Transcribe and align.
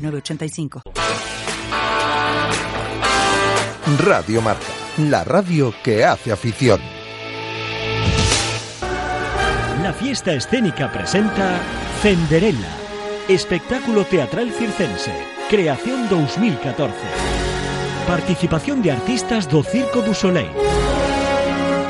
906985. 0.00 0.82
Radio 3.98 4.40
Marca, 4.40 4.66
la 4.98 5.24
radio 5.24 5.74
que 5.82 6.04
hace 6.04 6.32
afición. 6.32 6.80
La 9.82 9.92
fiesta 9.92 10.32
escénica 10.32 10.92
presenta 10.92 11.58
Cenderella, 12.00 12.70
espectáculo 13.28 14.04
teatral 14.04 14.52
circense, 14.52 15.12
creación 15.48 16.08
2014. 16.08 16.94
Participación 18.06 18.82
de 18.82 18.92
artistas 18.92 19.48
do 19.48 19.62
Circo 19.62 20.02
du 20.02 20.14
Soleil. 20.14 20.50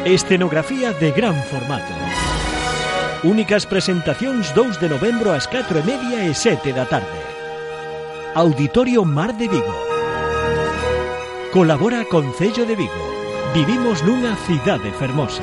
Escenografía 0.04 0.92
de 0.92 1.10
gran 1.12 1.34
formato. 1.45 1.92
Únicas 3.23 3.66
presentacións 3.66 4.54
2 4.54 4.80
de 4.80 4.88
novembro 4.88 5.32
ás 5.37 5.45
4 5.45 5.80
e 5.80 5.84
media 5.84 6.24
e 6.24 6.32
7 6.32 6.73
da 6.73 6.88
tarde. 6.88 7.40
Auditorio 8.34 9.05
Mar 9.05 9.37
de 9.37 9.48
Vigo. 9.48 9.75
Colabora 11.52 12.05
Concello 12.05 12.65
de 12.65 12.77
Vigo. 12.77 12.93
Vivimos 13.52 14.04
nunha 14.07 14.37
cidade 14.46 14.93
fermosa. 14.95 15.43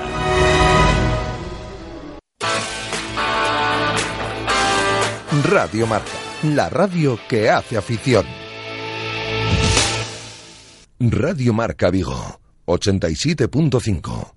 Radio 5.51 5.85
Marca, 5.85 6.15
la 6.43 6.69
radio 6.69 7.19
que 7.27 7.49
hace 7.49 7.75
afición. 7.75 8.25
Radio 10.97 11.51
Marca 11.53 11.91
Vigo, 11.91 12.39
87.5. 12.67 14.36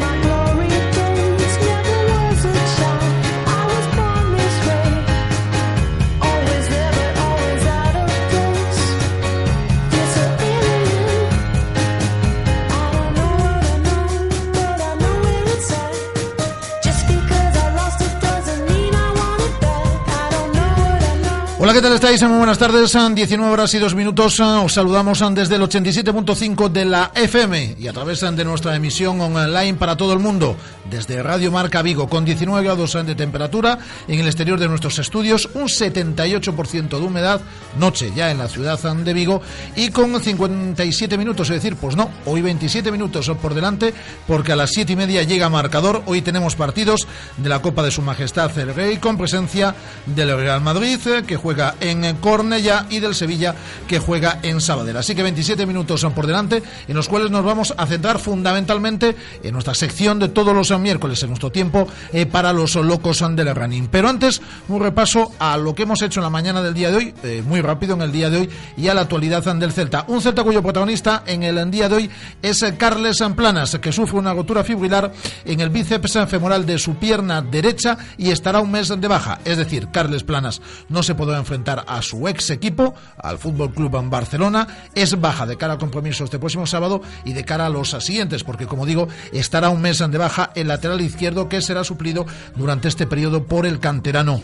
Hola, 21.63 21.73
¿qué 21.73 21.81
tal 21.83 21.93
estáis? 21.93 22.23
Muy 22.23 22.39
buenas 22.39 22.57
tardes. 22.57 22.89
Son 22.89 23.13
19 23.13 23.53
horas 23.53 23.71
y 23.75 23.77
2 23.77 23.93
minutos. 23.93 24.39
Os 24.39 24.73
saludamos 24.73 25.23
desde 25.35 25.57
el 25.57 25.61
87.5 25.61 26.69
de 26.69 26.85
la 26.85 27.11
FM 27.13 27.75
y 27.77 27.87
a 27.87 27.93
través 27.93 28.21
de 28.21 28.43
nuestra 28.43 28.75
emisión 28.75 29.21
online 29.21 29.75
para 29.75 29.95
todo 29.95 30.11
el 30.13 30.17
mundo 30.17 30.55
desde 30.89 31.21
Radio 31.21 31.51
Marca 31.51 31.83
Vigo 31.83 32.09
con 32.09 32.25
19 32.25 32.63
grados 32.63 32.93
de 33.05 33.13
temperatura 33.13 33.77
en 34.07 34.19
el 34.19 34.25
exterior 34.25 34.59
de 34.59 34.67
nuestros 34.67 34.97
estudios, 34.97 35.49
un 35.53 35.65
78% 35.65 36.89
de 36.89 36.97
humedad, 36.97 37.41
noche 37.77 38.11
ya 38.15 38.31
en 38.31 38.39
la 38.39 38.47
ciudad 38.47 38.79
de 38.79 39.13
Vigo 39.13 39.43
y 39.75 39.89
con 39.89 40.19
57 40.19 41.15
minutos, 41.15 41.47
es 41.51 41.57
decir, 41.57 41.75
pues 41.75 41.95
no, 41.95 42.09
hoy 42.25 42.41
27 42.41 42.91
minutos 42.91 43.31
por 43.39 43.53
delante 43.53 43.93
porque 44.25 44.53
a 44.53 44.55
las 44.55 44.71
7 44.71 44.93
y 44.93 44.95
media 44.95 45.21
llega 45.21 45.47
marcador. 45.47 46.01
Hoy 46.07 46.23
tenemos 46.23 46.55
partidos 46.55 47.07
de 47.37 47.49
la 47.49 47.61
Copa 47.61 47.83
de 47.83 47.91
Su 47.91 48.01
Majestad 48.01 48.57
el 48.57 48.73
Rey 48.73 48.97
con 48.97 49.15
presencia 49.15 49.75
del 50.07 50.35
Real 50.35 50.61
Madrid 50.61 50.99
eh, 51.05 51.23
que 51.25 51.37
juega 51.37 51.50
en 51.79 52.15
Cornella 52.17 52.85
y 52.89 52.99
del 52.99 53.15
Sevilla 53.15 53.55
que 53.87 53.99
juega 53.99 54.39
en 54.43 54.61
Sabadell. 54.61 54.97
Así 54.97 55.15
que 55.15 55.23
27 55.23 55.65
minutos 55.65 56.05
por 56.15 56.27
delante 56.27 56.63
en 56.87 56.95
los 56.95 57.07
cuales 57.07 57.31
nos 57.31 57.43
vamos 57.43 57.73
a 57.77 57.85
centrar 57.85 58.19
fundamentalmente 58.19 59.15
en 59.43 59.53
nuestra 59.53 59.73
sección 59.73 60.19
de 60.19 60.29
todos 60.29 60.55
los 60.55 60.77
miércoles 60.79 61.21
en 61.23 61.29
nuestro 61.29 61.51
tiempo 61.51 61.87
eh, 62.13 62.25
para 62.25 62.53
los 62.53 62.75
locos 62.75 63.19
del 63.19 63.55
running. 63.55 63.87
Pero 63.87 64.09
antes 64.09 64.41
un 64.67 64.81
repaso 64.81 65.31
a 65.39 65.57
lo 65.57 65.75
que 65.75 65.83
hemos 65.83 66.01
hecho 66.01 66.19
en 66.19 66.23
la 66.23 66.29
mañana 66.29 66.61
del 66.61 66.73
día 66.73 66.91
de 66.91 66.97
hoy, 66.97 67.13
eh, 67.23 67.43
muy 67.45 67.61
rápido 67.61 67.95
en 67.95 68.01
el 68.01 68.11
día 68.11 68.29
de 68.29 68.37
hoy 68.37 68.49
y 68.77 68.87
a 68.87 68.93
la 68.93 69.01
actualidad 69.01 69.43
del 69.55 69.71
Celta. 69.71 70.05
Un 70.07 70.21
Celta 70.21 70.43
cuyo 70.43 70.61
protagonista 70.61 71.23
en 71.25 71.43
el 71.43 71.69
día 71.69 71.89
de 71.89 71.95
hoy 71.95 72.09
es 72.41 72.63
Carles 72.77 73.21
Planas 73.35 73.77
que 73.81 73.91
sufre 73.91 74.17
una 74.17 74.33
rotura 74.33 74.63
fibrilar 74.63 75.11
en 75.45 75.59
el 75.59 75.69
bíceps 75.69 76.17
femoral 76.27 76.65
de 76.65 76.77
su 76.77 76.95
pierna 76.95 77.41
derecha 77.41 77.97
y 78.17 78.31
estará 78.31 78.59
un 78.59 78.71
mes 78.71 78.89
de 78.89 79.07
baja. 79.07 79.39
Es 79.45 79.57
decir, 79.57 79.89
Carles 79.91 80.23
Planas 80.23 80.61
no 80.89 81.03
se 81.03 81.15
podrá 81.15 81.40
enfrentar 81.41 81.83
a 81.87 82.01
su 82.01 82.27
ex 82.27 82.49
equipo, 82.49 82.95
al 83.17 83.37
Fútbol 83.37 83.73
Club 83.73 84.09
Barcelona. 84.09 84.67
Es 84.95 85.19
baja 85.19 85.45
de 85.45 85.57
cara 85.57 85.73
a 85.73 85.77
compromisos 85.77 86.25
este 86.25 86.39
próximo 86.39 86.65
sábado 86.65 87.01
y 87.25 87.33
de 87.33 87.43
cara 87.43 87.65
a 87.65 87.69
los 87.69 87.89
siguientes, 87.89 88.43
porque 88.43 88.67
como 88.67 88.85
digo, 88.85 89.07
estará 89.33 89.69
un 89.69 89.81
mes 89.81 89.99
de 89.99 90.17
baja 90.17 90.51
el 90.55 90.67
lateral 90.69 91.01
izquierdo 91.01 91.49
que 91.49 91.61
será 91.61 91.83
suplido 91.83 92.25
durante 92.55 92.87
este 92.87 93.05
periodo 93.07 93.45
por 93.45 93.65
el 93.65 93.79
canterano. 93.79 94.41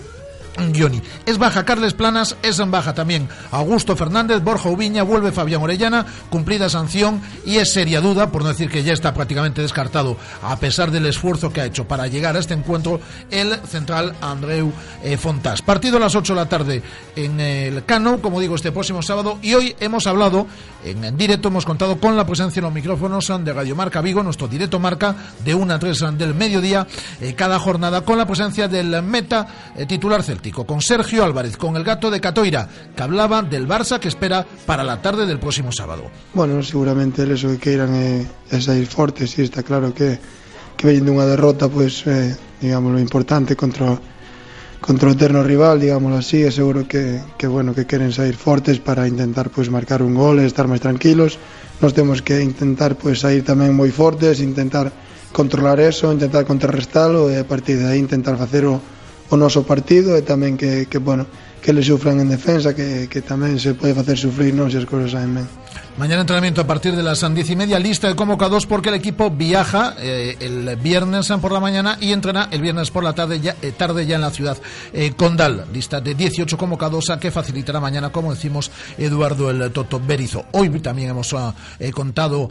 Gioni. 0.73 1.01
Es 1.25 1.37
baja 1.37 1.65
Carles 1.65 1.93
Planas, 1.93 2.35
es 2.43 2.59
en 2.59 2.71
baja 2.71 2.93
también 2.93 3.27
Augusto 3.51 3.95
Fernández, 3.95 4.41
Borja 4.41 4.69
Ubiña, 4.69 5.03
vuelve 5.03 5.31
Fabián 5.31 5.61
Orellana, 5.61 6.05
cumplida 6.29 6.69
sanción 6.69 7.21
y 7.45 7.57
es 7.57 7.71
seria 7.71 8.01
duda, 8.01 8.31
por 8.31 8.43
no 8.43 8.49
decir 8.49 8.69
que 8.69 8.83
ya 8.83 8.93
está 8.93 9.13
prácticamente 9.13 9.61
descartado, 9.61 10.17
a 10.41 10.57
pesar 10.57 10.91
del 10.91 11.05
esfuerzo 11.05 11.51
que 11.51 11.61
ha 11.61 11.65
hecho 11.65 11.87
para 11.87 12.07
llegar 12.07 12.35
a 12.35 12.39
este 12.39 12.53
encuentro, 12.53 12.99
el 13.31 13.55
central 13.67 14.15
Andreu 14.21 14.71
eh, 15.03 15.17
Fontás. 15.17 15.61
Partido 15.61 15.97
a 15.97 15.99
las 15.99 16.15
8 16.15 16.33
de 16.33 16.39
la 16.39 16.49
tarde 16.49 16.83
en 17.15 17.39
el 17.39 17.85
Cano, 17.85 18.21
como 18.21 18.39
digo, 18.39 18.55
este 18.55 18.71
próximo 18.71 19.01
sábado, 19.01 19.39
y 19.41 19.53
hoy 19.53 19.75
hemos 19.79 20.07
hablado, 20.07 20.47
en, 20.83 21.03
en 21.03 21.17
directo 21.17 21.49
hemos 21.49 21.65
contado 21.65 21.99
con 21.99 22.15
la 22.15 22.25
presencia 22.25 22.59
en 22.59 22.65
los 22.65 22.73
micrófonos 22.73 23.27
de 23.27 23.53
Radio 23.53 23.75
Marca 23.75 24.01
Vigo, 24.01 24.23
nuestro 24.23 24.47
directo 24.47 24.79
marca 24.79 25.15
de 25.43 25.53
1 25.53 25.73
a 25.73 25.79
3 25.79 26.17
del 26.17 26.33
mediodía, 26.33 26.87
eh, 27.19 27.33
cada 27.35 27.59
jornada, 27.59 28.01
con 28.01 28.17
la 28.17 28.25
presencia 28.25 28.67
del 28.67 29.01
meta 29.03 29.73
eh, 29.75 29.85
titular 29.85 30.23
Celtic 30.23 30.46
con 30.51 30.81
Sergio 30.81 31.23
Álvarez, 31.23 31.57
con 31.57 31.75
el 31.75 31.83
gato 31.83 32.11
de 32.11 32.21
Catoira, 32.21 32.67
que 32.95 33.03
hablaba 33.03 33.41
del 33.41 33.67
Barça 33.67 33.99
que 33.99 34.07
espera 34.07 34.45
para 34.65 34.83
la 34.83 35.01
tarde 35.01 35.25
del 35.25 35.39
próximo 35.39 35.71
sábado. 35.71 36.09
Bueno, 36.33 36.61
seguramente 36.63 37.23
eles 37.23 37.43
o 37.43 37.51
que 37.55 37.59
queiran 37.59 37.93
é, 37.95 38.23
é 38.51 38.57
sair 38.61 38.85
fortes 38.85 39.35
e 39.37 39.43
está 39.43 39.63
claro 39.63 39.93
que 39.93 40.19
que 40.77 40.85
veñen 40.85 41.09
dunha 41.09 41.25
derrota 41.25 41.65
pois 41.65 42.05
eh, 42.05 42.37
digamos 42.61 42.93
lo 42.93 43.01
importante 43.01 43.57
contra 43.57 43.97
contra 44.77 45.09
eterno 45.09 45.41
rival, 45.41 45.81
digamos 45.81 46.13
así, 46.13 46.45
é 46.45 46.51
seguro 46.53 46.85
que, 46.85 47.19
que 47.35 47.49
bueno, 47.49 47.73
que 47.73 47.89
queren 47.89 48.13
sair 48.13 48.37
fortes 48.37 48.77
para 48.77 49.09
intentar 49.09 49.49
pois 49.49 49.73
marcar 49.73 50.05
un 50.05 50.13
gol 50.13 50.37
e 50.37 50.45
estar 50.45 50.69
máis 50.69 50.79
tranquilos. 50.79 51.41
Nós 51.81 51.97
temos 51.97 52.21
que 52.21 52.39
intentar 52.45 52.93
pois 52.93 53.25
sair 53.25 53.41
tamén 53.41 53.73
moi 53.73 53.89
fortes, 53.89 54.37
intentar 54.37 54.93
controlar 55.33 55.81
eso, 55.81 56.13
intentar 56.13 56.45
contrarrestalo 56.45 57.33
e 57.33 57.41
a 57.41 57.45
partir 57.45 57.81
de 57.81 57.89
aí 57.89 57.99
intentar 57.99 58.37
facer 58.37 58.69
o, 58.69 58.77
o 59.29 59.35
noso 59.35 59.67
partido 59.67 60.15
e 60.15 60.23
tamén 60.23 60.55
que, 60.55 60.87
que 60.87 60.97
bueno, 60.97 61.27
que 61.61 61.73
le 61.73 61.83
sufran 61.83 62.19
en 62.19 62.29
defensa, 62.29 62.73
que, 62.73 63.11
que 63.11 63.21
tamén 63.21 63.59
se 63.59 63.75
pode 63.75 63.91
facer 63.91 64.15
sufrir, 64.15 64.55
non, 64.55 64.71
se 64.71 64.79
as 64.79 64.87
cousas 64.87 65.11
saen. 65.11 65.43
Mañana 65.97 66.21
entrenamiento 66.21 66.61
a 66.61 66.67
partir 66.67 66.95
de 66.95 67.01
las 67.01 67.25
diez 67.33 67.49
y 67.49 67.55
media, 67.55 67.79
lista 67.79 68.07
de 68.07 68.15
convocados 68.15 68.67
porque 68.67 68.89
el 68.89 68.95
equipo 68.95 69.31
viaja 69.31 69.95
eh, 69.97 70.37
el 70.39 70.75
viernes 70.75 71.27
por 71.41 71.51
la 71.51 71.59
mañana 71.59 71.97
y 71.99 72.11
entrena 72.11 72.49
el 72.51 72.61
viernes 72.61 72.91
por 72.91 73.03
la 73.03 73.13
tarde 73.13 73.41
ya, 73.41 73.55
eh, 73.63 73.71
tarde 73.71 74.05
ya 74.05 74.15
en 74.15 74.21
la 74.21 74.29
ciudad 74.29 74.57
eh, 74.93 75.13
Condal. 75.17 75.65
Lista 75.73 75.99
de 75.99 76.13
18 76.13 76.55
convocados 76.55 77.09
a 77.09 77.19
que 77.19 77.31
facilitará 77.31 77.79
mañana, 77.79 78.11
como 78.11 78.31
decimos, 78.31 78.69
Eduardo 78.97 79.49
el 79.49 79.71
Toto 79.71 79.99
Berizo. 79.99 80.45
Hoy 80.51 80.69
también 80.79 81.09
hemos 81.09 81.33
ah, 81.33 81.55
contado... 81.93 82.49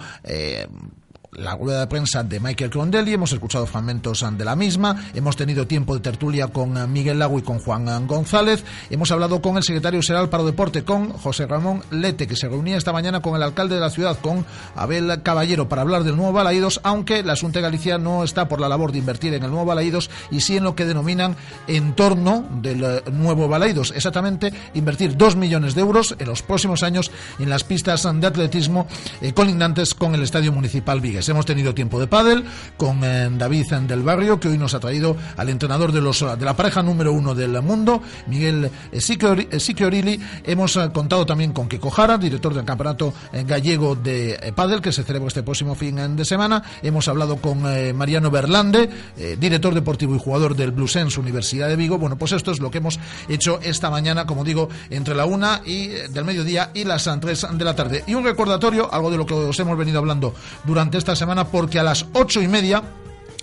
La 1.36 1.54
rueda 1.54 1.80
de 1.80 1.86
prensa 1.86 2.22
de 2.22 2.40
Michael 2.40 2.70
Crondelli, 2.70 3.12
hemos 3.12 3.30
escuchado 3.30 3.66
fragmentos 3.66 4.24
de 4.32 4.44
la 4.44 4.56
misma, 4.56 5.04
hemos 5.12 5.36
tenido 5.36 5.66
tiempo 5.66 5.92
de 5.92 6.00
tertulia 6.00 6.48
con 6.48 6.78
eh, 6.78 6.86
Miguel 6.86 7.18
Lago 7.18 7.38
y 7.38 7.42
con 7.42 7.58
Juan 7.58 7.86
eh, 7.88 8.06
González, 8.06 8.64
hemos 8.88 9.10
hablado 9.10 9.42
con 9.42 9.58
el 9.58 9.62
secretario 9.62 10.00
general 10.00 10.30
para 10.30 10.44
Deporte, 10.44 10.82
con 10.82 11.10
José 11.12 11.46
Ramón 11.46 11.82
Lete, 11.90 12.26
que 12.26 12.36
se 12.36 12.48
reunía 12.48 12.78
esta 12.78 12.92
mañana 12.92 13.20
con 13.20 13.36
el 13.36 13.42
alcalde 13.42 13.74
de 13.74 13.82
la 13.82 13.90
ciudad, 13.90 14.18
con 14.18 14.46
Abel 14.76 15.22
Caballero, 15.22 15.68
para 15.68 15.82
hablar 15.82 16.04
del 16.04 16.16
nuevo 16.16 16.32
Balaídos, 16.32 16.80
aunque 16.84 17.22
la 17.22 17.34
Asunta 17.34 17.58
de 17.58 17.64
Galicia 17.64 17.98
no 17.98 18.24
está 18.24 18.48
por 18.48 18.58
la 18.58 18.68
labor 18.70 18.92
de 18.92 18.98
invertir 18.98 19.34
en 19.34 19.42
el 19.42 19.50
nuevo 19.50 19.66
Balaídos 19.66 20.08
y 20.30 20.40
sí 20.40 20.56
en 20.56 20.64
lo 20.64 20.74
que 20.74 20.86
denominan 20.86 21.36
entorno 21.66 22.48
del 22.62 22.82
eh, 22.82 23.02
nuevo 23.12 23.46
Balaídos, 23.46 23.92
exactamente 23.94 24.54
invertir 24.72 25.18
dos 25.18 25.36
millones 25.36 25.74
de 25.74 25.82
euros 25.82 26.16
en 26.18 26.28
los 26.28 26.40
próximos 26.40 26.82
años 26.82 27.10
en 27.38 27.50
las 27.50 27.62
pistas 27.62 28.08
de 28.10 28.26
atletismo 28.26 28.86
eh, 29.20 29.34
colindantes 29.34 29.92
con 29.92 30.14
el 30.14 30.22
Estadio 30.22 30.50
Municipal 30.50 31.02
Vigues. 31.26 31.28
Hemos 31.28 31.46
tenido 31.46 31.74
tiempo 31.74 32.00
de 32.00 32.06
pádel 32.06 32.44
con 32.76 33.02
eh, 33.02 33.28
David 33.32 33.66
del 33.86 34.02
Barrio, 34.02 34.38
que 34.38 34.48
hoy 34.48 34.58
nos 34.58 34.74
ha 34.74 34.80
traído 34.80 35.16
al 35.36 35.48
entrenador 35.48 35.92
de, 35.92 36.00
los, 36.00 36.20
de 36.20 36.44
la 36.44 36.54
pareja 36.54 36.82
número 36.82 37.12
uno 37.12 37.34
del 37.34 37.60
mundo, 37.62 38.02
Miguel 38.26 38.70
Siqueorili. 38.98 40.20
Hemos 40.44 40.76
eh, 40.76 40.90
contado 40.92 41.26
también 41.26 41.52
con 41.52 41.68
Kiko 41.68 41.90
Jara, 41.90 42.18
director 42.18 42.54
del 42.54 42.64
Campeonato 42.64 43.12
eh, 43.32 43.44
Gallego 43.46 43.96
de 43.96 44.34
eh, 44.34 44.52
Pádel, 44.54 44.80
que 44.80 44.92
se 44.92 45.02
celebra 45.02 45.28
este 45.28 45.42
próximo 45.42 45.74
fin 45.74 46.16
de 46.16 46.24
semana. 46.24 46.62
Hemos 46.82 47.08
hablado 47.08 47.36
con 47.36 47.62
Mariano 47.96 48.30
Berlande, 48.30 48.88
director 49.38 49.74
deportivo 49.74 50.14
y 50.14 50.18
jugador 50.18 50.54
del 50.54 50.72
Bluesense 50.72 51.18
Universidad 51.18 51.68
de 51.68 51.76
Vigo. 51.76 51.98
Bueno, 51.98 52.16
pues 52.16 52.32
esto 52.32 52.50
es 52.50 52.60
lo 52.60 52.70
que 52.70 52.78
hemos 52.78 52.98
hecho 53.28 53.58
esta 53.62 53.90
mañana, 53.90 54.26
como 54.26 54.44
digo, 54.44 54.68
entre 54.90 55.14
la 55.14 55.24
una 55.24 55.62
y 55.64 55.88
del 55.88 56.24
mediodía 56.24 56.70
y 56.74 56.84
las 56.84 57.08
tres 57.20 57.46
de 57.50 57.64
la 57.64 57.74
tarde. 57.74 58.04
Y 58.06 58.14
un 58.14 58.24
recordatorio, 58.24 58.92
algo 58.92 59.10
de 59.10 59.16
lo 59.16 59.26
que 59.26 59.34
os 59.34 59.58
hemos 59.58 59.76
venido 59.76 59.98
hablando 59.98 60.34
durante 60.64 60.98
esta 61.06 61.14
semana, 61.14 61.46
porque 61.46 61.78
a 61.78 61.84
las 61.84 62.04
ocho 62.14 62.42
y 62.42 62.48
media 62.48 62.82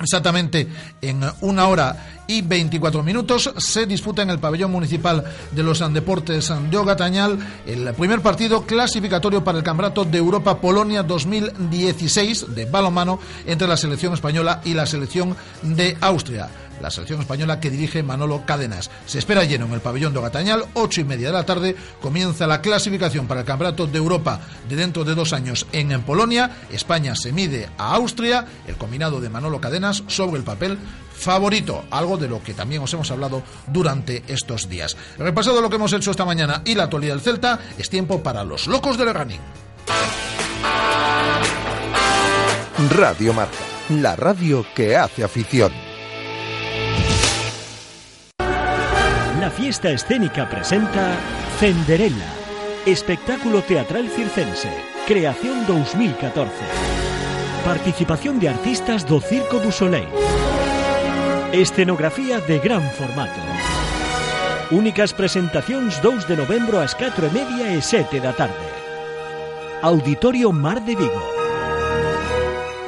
Exactamente 0.02 0.68
en 1.02 1.24
una 1.42 1.68
hora 1.68 2.23
y 2.28 2.42
24 2.42 3.04
minutos 3.04 3.54
se 3.58 3.86
disputa 3.86 4.22
en 4.22 4.30
el 4.30 4.40
pabellón 4.40 4.72
municipal 4.72 5.24
de 5.52 5.64
los 5.64 5.80
deportes 5.94 6.52
de 6.70 6.78
Ogatañal 6.78 7.38
el 7.66 7.94
primer 7.94 8.22
partido 8.22 8.64
clasificatorio 8.64 9.44
para 9.44 9.58
el 9.58 9.64
Campeonato 9.64 10.06
de 10.06 10.18
Europa 10.18 10.60
Polonia 10.60 11.04
2016 11.04 12.56
de 12.56 12.66
balonmano 12.66 13.20
entre 13.46 13.68
la 13.68 13.78
selección 13.78 14.14
española 14.14 14.62
y 14.64 14.74
la 14.74 14.86
selección 14.86 15.36
de 15.62 15.98
Austria 16.02 16.50
la 16.82 16.92
selección 16.92 17.22
española 17.22 17.60
que 17.60 17.70
dirige 17.70 18.04
Manolo 18.04 18.46
Cadenas. 18.46 18.92
Se 19.06 19.20
espera 19.20 19.46
lleno 19.46 19.66
en 19.66 19.74
el 19.74 19.80
pabellón 19.80 20.12
de 20.12 20.20
Ogatañal, 20.20 20.66
ocho 20.74 21.02
y 21.02 21.06
media 21.06 21.28
de 21.28 21.34
la 21.34 21.46
tarde, 21.46 21.76
comienza 22.02 22.46
la 22.46 22.62
clasificación 22.62 23.26
para 23.26 23.40
el 23.40 23.46
Campeonato 23.46 23.88
de 23.88 23.98
Europa 23.98 24.42
de 24.68 24.76
dentro 24.76 25.06
de 25.06 25.16
dos 25.16 25.32
años 25.32 25.66
en 25.72 26.02
Polonia. 26.02 26.52
España 26.72 27.16
se 27.16 27.32
mide 27.32 27.70
a 27.78 27.96
Austria, 27.96 28.46
el 28.68 28.76
combinado 28.76 29.22
de 29.22 29.30
Manolo 29.30 29.62
Cadenas 29.62 30.04
sobre 30.08 30.38
el 30.38 30.44
papel 30.44 30.78
favorito, 31.24 31.86
algo 31.90 32.18
de 32.18 32.28
lo 32.28 32.44
que 32.44 32.54
también 32.54 32.82
os 32.82 32.94
hemos 32.94 33.10
hablado 33.12 33.44
durante 33.68 34.24
estos 34.28 34.70
días. 34.70 34.98
Repasado 35.18 35.62
lo 35.62 35.70
que 35.70 35.78
hemos 35.78 35.94
hecho 35.94 36.12
esta 36.12 36.26
mañana 36.26 36.62
y 36.66 36.76
la 36.76 36.84
actualidad 36.84 37.14
del 37.16 37.24
Celta, 37.24 37.60
es 37.78 37.90
tiempo 37.90 38.22
para 38.22 38.44
los 38.44 38.68
locos 38.68 38.98
del 38.98 39.14
running. 39.14 39.40
Radio 42.90 43.34
Marca, 43.34 43.58
la 43.90 44.16
radio 44.16 44.66
que 44.76 44.96
hace 44.96 45.24
afición. 45.24 45.72
La 49.40 49.52
fiesta 49.52 49.90
escénica 49.90 50.50
presenta 50.50 51.16
Cenderella, 51.60 52.34
espectáculo 52.86 53.62
teatral 53.62 54.10
circense, 54.10 54.70
creación 55.08 55.66
2014. 55.68 56.52
Participación 57.64 58.40
de 58.40 58.50
artistas 58.50 59.08
do 59.08 59.22
Circo 59.22 59.60
du 59.60 59.72
Soleil. 59.72 60.08
Escenografía 61.54 62.40
de 62.40 62.58
gran 62.58 62.82
formato. 62.94 63.40
Únicas 64.72 65.14
presentacións 65.14 66.02
2 66.02 66.26
de 66.26 66.34
novembro 66.34 66.82
ás 66.82 66.98
4 66.98 67.30
e 67.30 67.30
media 67.30 67.70
e 67.70 67.78
7 67.78 68.18
da 68.18 68.34
tarde. 68.34 68.58
Auditorio 69.86 70.50
Mar 70.50 70.82
de 70.82 70.98
Vigo. 70.98 71.24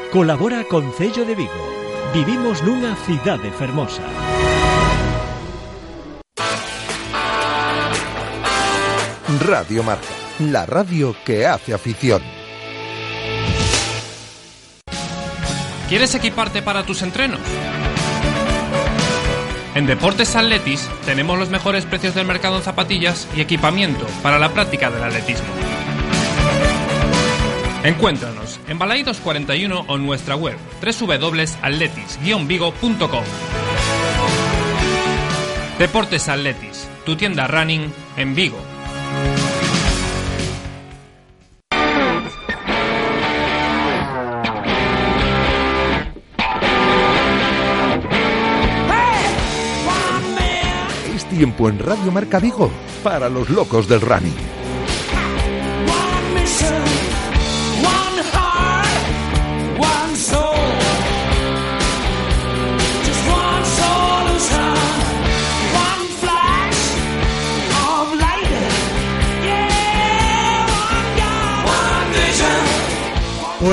Colabora 0.10 0.66
Concello 0.66 1.30
de 1.30 1.38
Vigo. 1.38 1.62
Vivimos 2.10 2.66
nunha 2.66 2.98
cidade 3.06 3.54
fermosa. 3.54 4.02
Radio 9.46 9.86
Marca, 9.86 10.10
la 10.42 10.66
radio 10.66 11.14
que 11.22 11.46
hace 11.46 11.70
afición. 11.70 12.26
¿Quieres 15.86 16.18
equiparte 16.18 16.66
para 16.66 16.82
tus 16.82 17.06
entrenos? 17.06 17.46
En 19.76 19.86
Deportes 19.86 20.36
Atletis 20.38 20.90
tenemos 21.06 21.38
los 21.38 21.50
mejores 21.50 21.86
precios 21.86 22.16
del 22.16 22.26
mercado 22.26 22.56
en 22.56 22.64
zapatillas 22.64 23.28
y 23.36 23.42
equipamiento 23.42 24.08
para 24.24 24.40
la 24.40 24.54
práctica 24.54 24.90
del 24.90 25.04
atletismo. 25.04 25.50
Encuéntranos 27.84 28.62
en 28.70 28.80
Balaidos 28.80 29.20
41 29.20 29.84
o 29.86 29.96
en 29.98 30.06
nuestra 30.06 30.38
web 30.38 30.56
www.atletis-vigo.com. 30.82 33.24
Deportes 35.78 36.30
Atletis, 36.30 36.88
tu 37.06 37.18
tienda 37.18 37.46
running 37.46 37.94
en 38.16 38.34
Vigo. 38.34 38.75
Tiempo 51.36 51.68
en 51.68 51.80
Radio 51.80 52.14
Marca 52.14 52.40
Vigo 52.40 52.72
para 53.04 53.28
los 53.28 53.50
locos 53.50 53.90
del 53.90 54.00
running. 54.00 54.65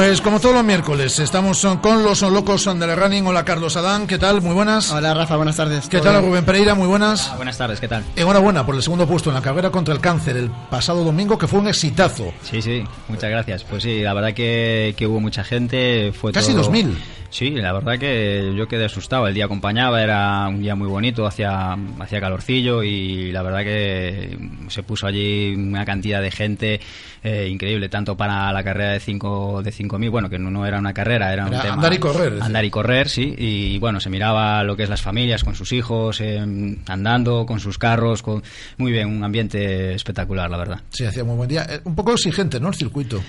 Pues 0.02 0.20
como 0.20 0.40
todos 0.40 0.56
los 0.56 0.64
miércoles, 0.64 1.16
estamos 1.20 1.64
con 1.80 2.02
los 2.02 2.22
locos 2.22 2.64
del 2.64 2.96
running. 2.96 3.24
Hola 3.24 3.44
Carlos 3.44 3.76
Adán, 3.76 4.08
¿qué 4.08 4.18
tal? 4.18 4.42
Muy 4.42 4.52
buenas. 4.52 4.90
Hola 4.90 5.14
Rafa, 5.14 5.36
buenas 5.36 5.54
tardes. 5.54 5.86
¿Qué 5.88 5.98
¿Todo 5.98 6.06
tal 6.10 6.14
bien? 6.20 6.28
Rubén 6.30 6.44
Pereira? 6.44 6.74
Muy 6.74 6.88
buenas. 6.88 7.32
Buenas 7.36 7.56
tardes, 7.56 7.78
¿qué 7.78 7.86
tal? 7.86 8.04
Enhorabuena 8.16 8.66
por 8.66 8.74
el 8.74 8.82
segundo 8.82 9.06
puesto 9.06 9.30
en 9.30 9.34
la 9.34 9.42
carrera 9.42 9.70
contra 9.70 9.94
el 9.94 10.00
cáncer 10.00 10.36
el 10.36 10.50
pasado 10.50 11.04
domingo, 11.04 11.38
que 11.38 11.46
fue 11.46 11.60
un 11.60 11.68
exitazo. 11.68 12.32
Sí, 12.42 12.60
sí, 12.60 12.82
muchas 13.06 13.30
gracias. 13.30 13.62
Pues 13.62 13.84
sí, 13.84 14.00
la 14.02 14.12
verdad 14.12 14.34
que, 14.34 14.92
que 14.98 15.06
hubo 15.06 15.20
mucha 15.20 15.44
gente. 15.44 16.12
Fue 16.20 16.32
Casi 16.32 16.50
todo- 16.50 16.62
2000. 16.64 16.98
Sí, 17.32 17.50
la 17.50 17.72
verdad 17.72 17.98
que 17.98 18.52
yo 18.54 18.68
quedé 18.68 18.84
asustado. 18.84 19.26
El 19.26 19.32
día 19.32 19.46
acompañaba, 19.46 20.02
era 20.02 20.46
un 20.48 20.60
día 20.60 20.74
muy 20.74 20.86
bonito, 20.86 21.26
hacía, 21.26 21.74
hacía 21.98 22.20
calorcillo 22.20 22.82
y 22.82 23.32
la 23.32 23.40
verdad 23.40 23.64
que 23.64 24.38
se 24.68 24.82
puso 24.82 25.06
allí 25.06 25.54
una 25.54 25.86
cantidad 25.86 26.20
de 26.20 26.30
gente 26.30 26.80
eh, 27.22 27.48
increíble, 27.50 27.88
tanto 27.88 28.18
para 28.18 28.52
la 28.52 28.62
carrera 28.62 28.92
de 28.92 29.00
5 29.00 29.62
de 29.62 29.72
5.000, 29.72 30.10
bueno, 30.10 30.28
que 30.28 30.38
no, 30.38 30.50
no 30.50 30.66
era 30.66 30.78
una 30.78 30.92
carrera, 30.92 31.32
era, 31.32 31.46
un 31.46 31.52
tema... 31.52 31.72
andar 31.72 31.94
y 31.94 31.98
correr. 31.98 32.38
Andar 32.42 32.64
y 32.66 32.70
correr, 32.70 33.08
sí, 33.08 33.34
y 33.38 33.78
bueno, 33.78 33.98
se 33.98 34.10
miraba 34.10 34.62
lo 34.62 34.76
que 34.76 34.82
es 34.82 34.90
las 34.90 35.00
familias 35.00 35.42
con 35.42 35.54
sus 35.54 35.72
hijos, 35.72 36.20
eh, 36.20 36.38
andando 36.86 37.46
con 37.46 37.60
sus 37.60 37.78
carros, 37.78 38.22
con... 38.22 38.42
muy 38.76 38.92
bien, 38.92 39.08
un 39.08 39.24
ambiente 39.24 39.94
espectacular, 39.94 40.50
la 40.50 40.58
verdad. 40.58 40.80
Sí, 40.90 41.06
hacía 41.06 41.24
muy 41.24 41.36
buen 41.36 41.48
día. 41.48 41.66
Eh, 41.66 41.80
Un 41.84 41.94
poco 41.94 42.12
exigente, 42.12 42.60
¿no? 42.60 42.68
El 42.68 42.74
circuito. 42.74 43.22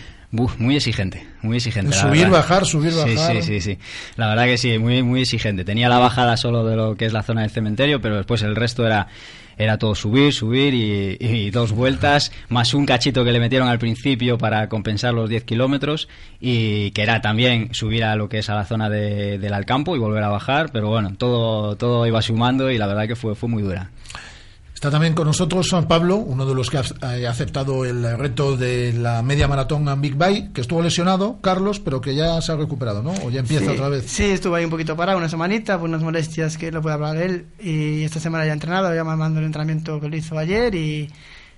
Muy 0.58 0.76
exigente, 0.76 1.26
muy 1.44 1.58
exigente. 1.58 1.94
Subir, 1.96 2.28
bajar, 2.30 2.66
subir, 2.66 2.92
Sí, 2.92 3.16
bajar. 3.16 3.36
Sí, 3.36 3.42
sí, 3.44 3.62
sí. 3.62 3.78
La 4.16 4.28
verdad 4.28 4.46
que 4.46 4.58
sí, 4.58 4.80
muy, 4.80 5.04
muy 5.04 5.22
exigente. 5.22 5.64
Tenía 5.64 5.90
la 5.90 6.00
bajada 6.00 6.38
solo 6.38 6.66
de 6.66 6.76
lo 6.76 6.98
que 6.98 7.06
es 7.06 7.14
la 7.14 7.22
zona 7.24 7.42
del 7.42 7.52
cementerio, 7.52 8.02
pero 8.02 8.18
después 8.18 8.42
el 8.42 8.56
resto 8.56 8.86
era 8.86 9.08
era 9.56 9.78
todo 9.78 9.94
subir, 9.94 10.34
subir 10.34 10.74
y, 10.74 11.16
y 11.20 11.52
dos 11.52 11.74
vueltas, 11.74 12.32
más 12.50 12.74
un 12.74 12.88
cachito 12.88 13.24
que 13.24 13.32
le 13.32 13.40
metieron 13.40 13.68
al 13.68 13.78
principio 13.78 14.40
para 14.40 14.68
compensar 14.68 15.14
los 15.14 15.30
10 15.30 15.44
kilómetros 15.44 16.10
y 16.42 16.90
que 16.90 17.04
era 17.04 17.22
también 17.22 17.72
subir 17.72 18.04
a 18.04 18.16
lo 18.16 18.30
que 18.30 18.40
es 18.40 18.50
a 18.50 18.56
la 18.56 18.66
zona 18.66 18.90
de- 18.90 19.38
del 19.38 19.54
Alcampo 19.54 19.96
y 19.96 20.00
volver 20.00 20.24
a 20.24 20.30
bajar, 20.30 20.72
pero 20.74 20.90
bueno, 20.90 21.14
todo, 21.16 21.76
todo 21.76 22.08
iba 22.08 22.20
sumando 22.24 22.72
y 22.72 22.80
la 22.80 22.88
verdad 22.88 23.08
que 23.08 23.16
fue, 23.16 23.36
fue 23.36 23.48
muy 23.48 23.62
dura. 23.62 23.92
Está 24.84 24.92
también 24.92 25.14
con 25.14 25.26
nosotros 25.26 25.70
Juan 25.70 25.88
Pablo, 25.88 26.18
uno 26.18 26.46
de 26.46 26.54
los 26.54 26.70
que 26.70 26.78
ha 26.78 27.18
eh, 27.18 27.26
aceptado 27.26 27.86
el 27.86 28.18
reto 28.18 28.58
de 28.58 28.92
la 28.92 29.24
media 29.24 29.48
maratón 29.48 29.88
en 29.88 30.02
Big 30.02 30.16
Bay, 30.16 30.50
que 30.54 30.60
estuvo 30.60 30.82
lesionado, 30.82 31.40
Carlos, 31.40 31.80
pero 31.80 32.02
que 32.02 32.14
ya 32.16 32.42
se 32.42 32.52
ha 32.52 32.58
recuperado, 32.58 33.02
¿no? 33.02 33.14
O 33.24 33.30
ya 33.30 33.40
empieza 33.40 33.64
sí, 33.64 33.72
otra 33.72 33.88
vez. 33.88 34.04
Sí, 34.06 34.26
estuve 34.26 34.58
ahí 34.58 34.66
un 34.66 34.72
poquito 34.72 34.98
parado, 34.98 35.18
una 35.18 35.30
semanita, 35.30 35.80
por 35.80 35.88
unas 35.88 36.04
molestias 36.04 36.58
que 36.58 36.70
lo 36.70 36.82
puede 36.82 36.96
hablar 36.96 37.16
él. 37.16 37.46
Y 37.62 38.04
esta 38.04 38.20
semana 38.20 38.44
ya 38.44 38.52
he 38.52 38.54
entrenado, 38.56 38.94
ya 38.94 39.06
me 39.06 39.16
mando 39.16 39.40
el 39.40 39.46
entrenamiento 39.46 40.02
que 40.02 40.10
lo 40.10 40.18
hizo 40.18 40.38
ayer 40.38 40.76
y, 40.76 41.10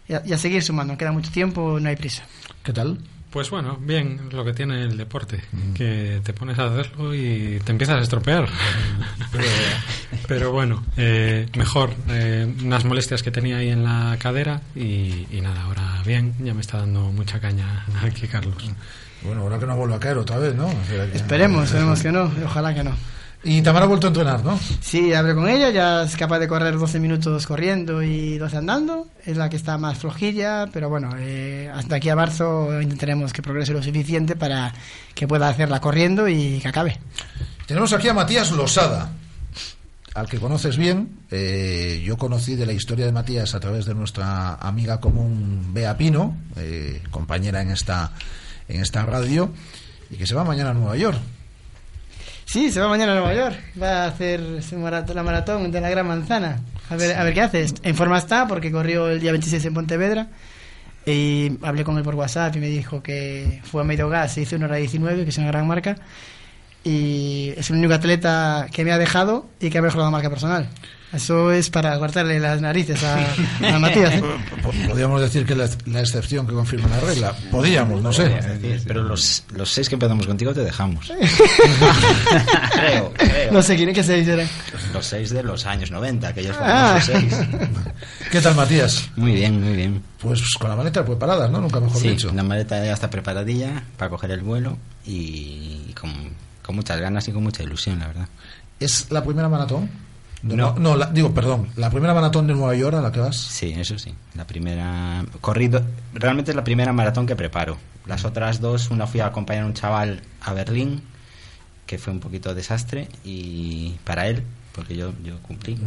y 0.07 0.13
a, 0.13 0.21
y 0.23 0.31
a 0.31 0.37
seguir 0.37 0.61
sumando. 0.61 0.95
Queda 0.95 1.11
mucho 1.11 1.31
tiempo, 1.31 1.79
no 1.79 1.89
hay 1.89 1.95
prisa. 1.95 2.21
¿Qué 2.61 2.73
tal? 2.73 2.99
Pues 3.35 3.49
bueno, 3.49 3.77
bien, 3.81 4.29
lo 4.31 4.45
que 4.45 4.53
tiene 4.53 4.81
el 4.83 4.95
deporte, 4.95 5.41
que 5.73 6.21
te 6.23 6.31
pones 6.31 6.57
a 6.57 6.67
hacerlo 6.67 7.13
y 7.13 7.59
te 7.65 7.73
empiezas 7.73 7.97
a 7.97 8.01
estropear. 8.01 8.47
Pero 10.29 10.53
bueno, 10.53 10.81
eh, 10.95 11.45
mejor, 11.57 11.89
eh, 12.07 12.47
unas 12.63 12.85
molestias 12.85 13.21
que 13.23 13.31
tenía 13.31 13.57
ahí 13.57 13.71
en 13.71 13.83
la 13.83 14.15
cadera 14.21 14.61
y, 14.73 15.27
y 15.31 15.41
nada, 15.41 15.63
ahora 15.63 16.01
bien, 16.05 16.33
ya 16.39 16.53
me 16.53 16.61
está 16.61 16.77
dando 16.77 17.11
mucha 17.11 17.41
caña 17.41 17.85
aquí 18.01 18.25
Carlos. 18.29 18.55
Bueno, 19.21 19.41
ahora 19.41 19.59
que 19.59 19.65
no 19.65 19.75
vuelva 19.75 19.97
a 19.97 19.99
caer 19.99 20.17
otra 20.17 20.37
vez, 20.37 20.55
¿no? 20.55 20.67
O 20.67 20.85
sea, 20.87 21.05
que- 21.11 21.17
Esperemos, 21.17 21.65
esperemos 21.65 22.01
que 22.01 22.13
no, 22.13 22.31
y 22.39 22.43
ojalá 22.43 22.73
que 22.73 22.85
no. 22.85 22.95
Y 23.47 23.61
Tamara 23.61 23.85
ha 23.85 23.87
vuelto 23.87 24.07
a 24.07 24.09
entrenar, 24.09 24.43
¿no? 24.43 24.59
Sí, 24.81 25.13
hablé 25.13 25.35
con 25.35 25.47
ella, 25.47 25.69
ya 25.69 26.01
es 26.01 26.17
capaz 26.17 26.39
de 26.39 26.47
correr 26.47 26.79
12 26.79 26.99
minutos 26.99 27.45
corriendo 27.45 28.01
y 28.01 28.39
12 28.39 28.57
andando. 28.57 29.07
Es 29.23 29.37
la 29.37 29.49
que 29.49 29.55
está 29.55 29.77
más 29.77 29.99
flojilla, 29.99 30.65
pero 30.73 30.89
bueno, 30.89 31.11
eh, 31.19 31.71
hasta 31.71 31.97
aquí 31.97 32.09
a 32.09 32.15
marzo 32.15 32.81
intentaremos 32.81 33.33
que 33.33 33.43
progrese 33.43 33.71
lo 33.71 33.83
suficiente 33.83 34.35
para 34.35 34.73
que 35.13 35.27
pueda 35.27 35.47
hacerla 35.47 35.79
corriendo 35.79 36.27
y 36.27 36.59
que 36.59 36.67
acabe. 36.67 36.99
Tenemos 37.67 37.93
aquí 37.93 38.07
a 38.07 38.15
Matías 38.15 38.49
Losada, 38.49 39.11
al 40.15 40.27
que 40.27 40.39
conoces 40.39 40.75
bien. 40.75 41.19
Eh, 41.29 42.01
yo 42.03 42.17
conocí 42.17 42.55
de 42.55 42.65
la 42.65 42.73
historia 42.73 43.05
de 43.05 43.11
Matías 43.11 43.53
a 43.53 43.59
través 43.59 43.85
de 43.85 43.93
nuestra 43.93 44.55
amiga 44.55 44.99
común 44.99 45.71
Bea 45.71 45.95
Pino, 45.95 46.35
eh, 46.55 47.03
compañera 47.11 47.61
en 47.61 47.69
esta, 47.69 48.11
en 48.67 48.81
esta 48.81 49.05
radio, 49.05 49.51
y 50.09 50.15
que 50.15 50.25
se 50.25 50.33
va 50.33 50.43
mañana 50.43 50.71
a 50.71 50.73
Nueva 50.73 50.97
York. 50.97 51.19
Sí, 52.45 52.71
se 52.71 52.79
va 52.79 52.87
mañana 52.87 53.13
a 53.13 53.15
Nueva 53.15 53.33
York. 53.33 53.57
Va 53.81 54.03
a 54.03 54.07
hacer 54.07 54.61
su 54.61 54.77
la 54.77 55.23
maratón 55.23 55.71
de 55.71 55.81
la 55.81 55.89
Gran 55.89 56.07
Manzana. 56.07 56.59
A 56.89 56.95
ver, 56.95 57.17
a 57.17 57.23
ver 57.23 57.33
qué 57.33 57.41
hace. 57.41 57.65
En 57.83 57.95
forma 57.95 58.17
está 58.17 58.47
porque 58.47 58.71
corrió 58.71 59.09
el 59.09 59.19
día 59.19 59.31
26 59.31 59.65
en 59.65 59.73
Pontevedra. 59.73 60.27
Y 61.05 61.57
hablé 61.61 61.83
con 61.83 61.97
él 61.97 62.03
por 62.03 62.15
WhatsApp 62.15 62.55
y 62.55 62.59
me 62.59 62.67
dijo 62.67 63.03
que 63.03 63.61
fue 63.63 63.81
a 63.81 63.83
medio 63.83 64.09
se 64.27 64.41
hizo 64.41 64.55
una 64.55 64.65
hora 64.65 64.77
19, 64.77 65.23
que 65.23 65.29
es 65.29 65.37
una 65.37 65.47
gran 65.47 65.67
marca. 65.67 65.97
Y 66.85 67.49
es 67.57 67.69
el 67.71 67.77
único 67.77 67.93
atleta 67.95 68.67
que 68.71 68.85
me 68.85 68.91
ha 68.91 68.97
dejado 68.99 69.47
y 69.59 69.69
que 69.71 69.79
ha 69.79 69.81
mejorado 69.81 70.05
la 70.07 70.11
marca 70.11 70.29
personal. 70.29 70.69
Eso 71.13 71.51
es 71.51 71.69
para 71.69 71.97
cortarle 71.97 72.39
las 72.41 72.59
narices 72.61 73.01
a, 73.03 73.17
a 73.73 73.79
Matías. 73.79 74.15
¿eh? 74.15 74.21
Po- 74.61 74.71
Podríamos 74.89 75.21
decir 75.21 75.45
que 75.45 75.55
la, 75.55 75.67
la 75.85 76.01
excepción 76.01 76.45
que 76.45 76.53
confirma 76.53 76.89
la 76.89 76.99
regla. 76.99 77.33
Podríamos, 77.49 78.01
no 78.03 78.11
sé. 78.11 78.37
Pero 78.85 79.01
los, 79.03 79.43
los 79.55 79.69
seis 79.71 79.87
que 79.87 79.95
empezamos 79.95 80.27
contigo 80.27 80.53
te 80.53 80.59
dejamos. 80.63 81.07
creo, 82.73 83.13
creo. 83.13 83.51
No 83.51 83.61
sé 83.61 83.75
quién 83.77 83.89
es 83.89 83.95
que 83.95 84.03
se 84.03 84.15
dice. 84.17 84.47
Los 84.93 85.05
seis 85.05 85.29
de 85.29 85.41
los 85.43 85.65
años 85.65 85.89
90, 85.91 86.27
aquellos 86.27 86.55
Ah. 86.59 86.99
seis. 87.01 87.33
¿Qué 88.31 88.41
tal, 88.41 88.55
Matías? 88.55 89.09
Muy 89.15 89.33
bien, 89.33 89.61
muy 89.63 89.75
bien. 89.75 90.03
Pues 90.19 90.41
con 90.59 90.69
la 90.69 90.75
maleta 90.75 91.05
preparada, 91.05 91.47
¿no? 91.47 91.61
Nunca 91.61 91.79
mejor 91.79 92.01
sí, 92.01 92.09
dicho. 92.09 92.31
la 92.33 92.43
maleta 92.43 92.83
ya 92.83 92.93
está 92.93 93.09
preparadilla 93.09 93.83
para 93.97 94.09
coger 94.09 94.31
el 94.31 94.41
vuelo 94.41 94.77
y 95.05 95.93
con, 95.99 96.11
con 96.65 96.75
muchas 96.75 96.99
ganas 96.99 97.27
y 97.27 97.31
con 97.31 97.43
mucha 97.43 97.63
ilusión, 97.63 97.99
la 97.99 98.07
verdad. 98.07 98.27
¿Es 98.79 99.11
la 99.11 99.23
primera 99.23 99.47
maratón? 99.49 99.89
No. 100.43 100.75
No 100.77 100.95
la- 100.95 101.07
digo, 101.07 101.33
perdón, 101.33 101.69
la 101.75 101.89
primera 101.89 102.13
maratón 102.13 102.45
de 102.47 102.53
Nueva 102.53 102.75
York 102.75 102.95
a 102.97 103.01
la 103.01 103.11
que 103.11 103.19
vas. 103.19 103.35
Sí, 103.35 103.73
eso 103.77 103.97
sí. 103.97 104.13
La 104.35 104.45
primera 104.45 105.25
corrido, 105.41 105.81
realmente 106.13 106.51
es 106.51 106.55
la 106.55 106.63
primera 106.63 106.93
maratón 106.93 107.25
que 107.25 107.35
preparo. 107.35 107.77
Las 108.05 108.25
otras 108.25 108.61
dos, 108.61 108.91
una 108.91 109.07
fui 109.07 109.21
a 109.21 109.27
acompañar 109.27 109.63
a 109.63 109.65
un 109.67 109.73
chaval 109.73 110.21
a 110.41 110.53
Berlín, 110.53 111.01
que 111.87 111.97
fue 111.97 112.13
un 112.13 112.19
poquito 112.19 112.53
desastre 112.53 113.07
y 113.23 113.95
para 114.03 114.27
él, 114.27 114.43
porque 114.73 114.95
yo 114.95 115.13
yo 115.23 115.39
cumplí. 115.41 115.79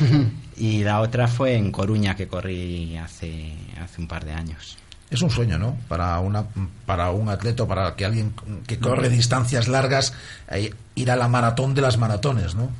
y 0.56 0.82
la 0.82 1.00
otra 1.00 1.28
fue 1.28 1.54
en 1.54 1.70
Coruña 1.70 2.16
que 2.16 2.26
corrí 2.26 2.96
hace 2.96 3.52
hace 3.80 4.00
un 4.00 4.08
par 4.08 4.24
de 4.24 4.32
años. 4.32 4.76
Es 5.10 5.22
un 5.22 5.30
sueño, 5.30 5.58
¿no? 5.58 5.76
Para 5.88 6.18
una 6.20 6.44
para 6.86 7.10
un 7.10 7.28
atleta, 7.28 7.66
para 7.66 7.96
que 7.96 8.04
alguien 8.04 8.32
que 8.66 8.78
corre 8.78 9.08
distancias 9.08 9.66
largas, 9.66 10.12
eh, 10.50 10.72
ir 10.94 11.10
a 11.10 11.16
la 11.16 11.26
maratón 11.26 11.74
de 11.74 11.82
las 11.82 11.98
maratones, 11.98 12.54
¿no? 12.54 12.70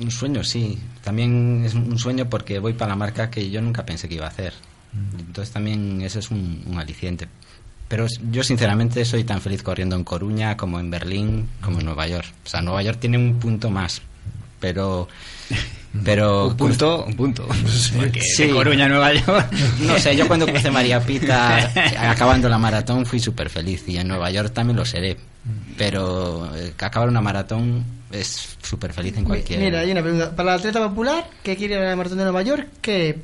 Un 0.00 0.10
sueño, 0.10 0.44
sí. 0.44 0.78
También 1.02 1.64
es 1.64 1.74
un 1.74 1.98
sueño 1.98 2.28
porque 2.28 2.58
voy 2.58 2.74
para 2.74 2.90
la 2.90 2.96
marca 2.96 3.30
que 3.30 3.50
yo 3.50 3.60
nunca 3.60 3.84
pensé 3.84 4.08
que 4.08 4.16
iba 4.16 4.26
a 4.26 4.30
hacer. 4.30 4.52
Entonces 5.18 5.52
también 5.52 6.00
eso 6.02 6.20
es 6.20 6.30
un, 6.30 6.62
un 6.66 6.78
aliciente. 6.78 7.28
Pero 7.88 8.06
yo 8.30 8.42
sinceramente 8.42 9.04
soy 9.04 9.24
tan 9.24 9.40
feliz 9.40 9.62
corriendo 9.62 9.94
en 9.94 10.04
Coruña 10.04 10.56
como 10.56 10.80
en 10.80 10.90
Berlín 10.90 11.48
como 11.60 11.78
en 11.78 11.86
Nueva 11.86 12.06
York. 12.06 12.26
O 12.44 12.48
sea, 12.48 12.60
Nueva 12.60 12.82
York 12.82 12.98
tiene 13.00 13.18
un 13.18 13.38
punto 13.38 13.70
más. 13.70 14.02
Pero... 14.60 15.08
Pero 16.04 16.48
Un 16.48 16.56
punto, 16.56 17.04
un 17.04 17.14
punto. 17.14 17.46
Porque 17.96 18.20
Sí. 18.20 18.44
de 18.46 18.50
Coruña 18.52 18.88
Nueva 18.88 19.12
York. 19.12 19.52
No 19.80 19.98
sé, 19.98 20.16
yo 20.16 20.26
cuando 20.26 20.46
crucé 20.46 20.70
María 20.70 21.00
Pita 21.00 21.70
acabando 22.10 22.48
la 22.48 22.58
maratón 22.58 23.06
fui 23.06 23.18
súper 23.20 23.50
feliz 23.50 23.84
y 23.88 23.96
en 23.98 24.08
Nueva 24.08 24.30
York 24.30 24.52
también 24.52 24.76
lo 24.76 24.84
seré. 24.84 25.16
Pero 25.78 26.50
eh, 26.56 26.72
acabar 26.78 27.08
una 27.08 27.20
maratón 27.20 27.84
es 28.10 28.56
súper 28.62 28.92
feliz 28.92 29.16
en 29.16 29.24
cualquier... 29.24 29.60
Mira, 29.60 29.80
hay 29.80 29.90
una 29.90 30.02
pregunta. 30.02 30.34
Para 30.34 30.54
el 30.54 30.58
atleta 30.60 30.80
popular 30.88 31.28
que 31.42 31.56
quiere 31.56 31.74
ir 31.74 31.80
a 31.80 31.90
la 31.90 31.96
maratón 31.96 32.18
de 32.18 32.24
Nueva 32.24 32.42
York, 32.42 32.66
¿qué, 32.80 33.18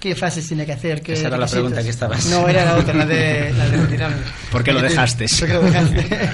qué 0.00 0.14
fases 0.14 0.46
tiene 0.46 0.66
que 0.66 0.72
hacer? 0.72 1.02
¿Qué 1.02 1.14
Esa 1.14 1.28
era 1.28 1.36
la 1.38 1.46
pregunta 1.46 1.82
que 1.82 1.88
estabas. 1.90 2.26
No, 2.26 2.48
era 2.48 2.64
la 2.64 2.76
otra, 2.76 2.94
la 2.94 3.06
de, 3.06 3.52
la 3.56 3.68
de. 3.68 4.16
¿Por 4.52 4.62
qué 4.62 4.72
lo 4.72 4.82
dejaste? 4.82 5.26
¿Por 5.38 5.48
qué 5.48 5.54
lo 5.54 5.62
dejaste? 5.62 6.30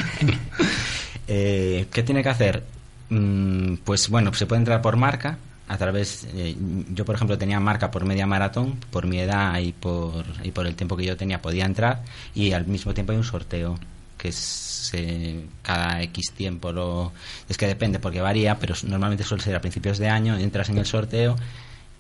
Eh, 1.28 1.86
¿Qué 1.92 2.02
tiene 2.02 2.22
que 2.22 2.28
hacer? 2.28 2.64
Mm, 3.10 3.76
pues 3.84 4.08
bueno, 4.08 4.32
se 4.34 4.46
puede 4.46 4.60
entrar 4.60 4.82
por 4.82 4.96
marca. 4.96 5.38
A 5.70 5.78
través, 5.78 6.26
eh, 6.34 6.56
yo 6.92 7.04
por 7.04 7.14
ejemplo 7.14 7.38
tenía 7.38 7.60
marca 7.60 7.92
por 7.92 8.04
media 8.04 8.26
maratón, 8.26 8.80
por 8.90 9.06
mi 9.06 9.20
edad 9.20 9.56
y 9.60 9.70
por, 9.70 10.24
y 10.42 10.50
por 10.50 10.66
el 10.66 10.74
tiempo 10.74 10.96
que 10.96 11.04
yo 11.04 11.16
tenía 11.16 11.40
podía 11.40 11.64
entrar. 11.64 12.02
Y 12.34 12.50
al 12.50 12.66
mismo 12.66 12.92
tiempo 12.92 13.12
hay 13.12 13.18
un 13.18 13.24
sorteo 13.24 13.78
que 14.18 14.30
es 14.30 14.90
eh, 14.94 15.46
cada 15.62 16.02
X 16.02 16.32
tiempo. 16.32 16.72
Lo, 16.72 17.12
es 17.48 17.56
que 17.56 17.68
depende 17.68 18.00
porque 18.00 18.20
varía, 18.20 18.58
pero 18.58 18.74
normalmente 18.82 19.22
suele 19.22 19.44
ser 19.44 19.54
a 19.54 19.60
principios 19.60 19.98
de 19.98 20.08
año. 20.08 20.36
Entras 20.36 20.70
en 20.70 20.78
el 20.78 20.86
sorteo 20.86 21.36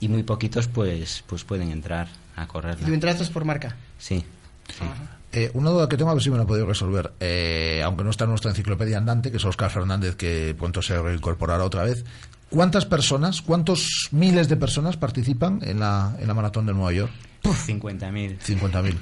y 0.00 0.08
muy 0.08 0.24
poquitos 0.24 0.66
pues, 0.66 1.22
pues 1.28 1.44
pueden 1.44 1.70
entrar 1.70 2.08
a 2.34 2.48
correrla. 2.48 2.84
¿Tu 2.84 2.92
entradas 2.92 3.30
por 3.30 3.44
marca? 3.44 3.76
Sí. 4.00 4.24
sí. 4.76 4.84
Eh, 5.32 5.50
una 5.54 5.70
duda 5.70 5.88
que 5.88 5.96
tengo, 5.96 6.10
a 6.10 6.14
ver 6.14 6.22
si 6.22 6.30
me 6.30 6.36
la 6.36 6.42
he 6.42 6.46
podido 6.46 6.66
resolver. 6.66 7.12
Eh, 7.20 7.82
aunque 7.84 8.02
no 8.04 8.10
está 8.10 8.24
en 8.24 8.30
nuestra 8.30 8.50
enciclopedia 8.50 8.98
andante, 8.98 9.30
que 9.30 9.36
es 9.36 9.44
Oscar 9.44 9.70
Fernández, 9.70 10.16
que 10.16 10.54
pronto 10.58 10.82
se 10.82 11.00
reincorporará 11.00 11.64
otra 11.64 11.84
vez. 11.84 12.04
¿Cuántas 12.48 12.84
personas, 12.84 13.42
cuántos 13.42 14.08
miles 14.10 14.48
de 14.48 14.56
personas 14.56 14.96
participan 14.96 15.60
en 15.62 15.78
la, 15.78 16.16
en 16.18 16.26
la 16.26 16.34
maratón 16.34 16.66
de 16.66 16.72
Nueva 16.72 16.92
York? 16.92 17.12
50.000. 17.44 18.38
50.000. 18.40 18.94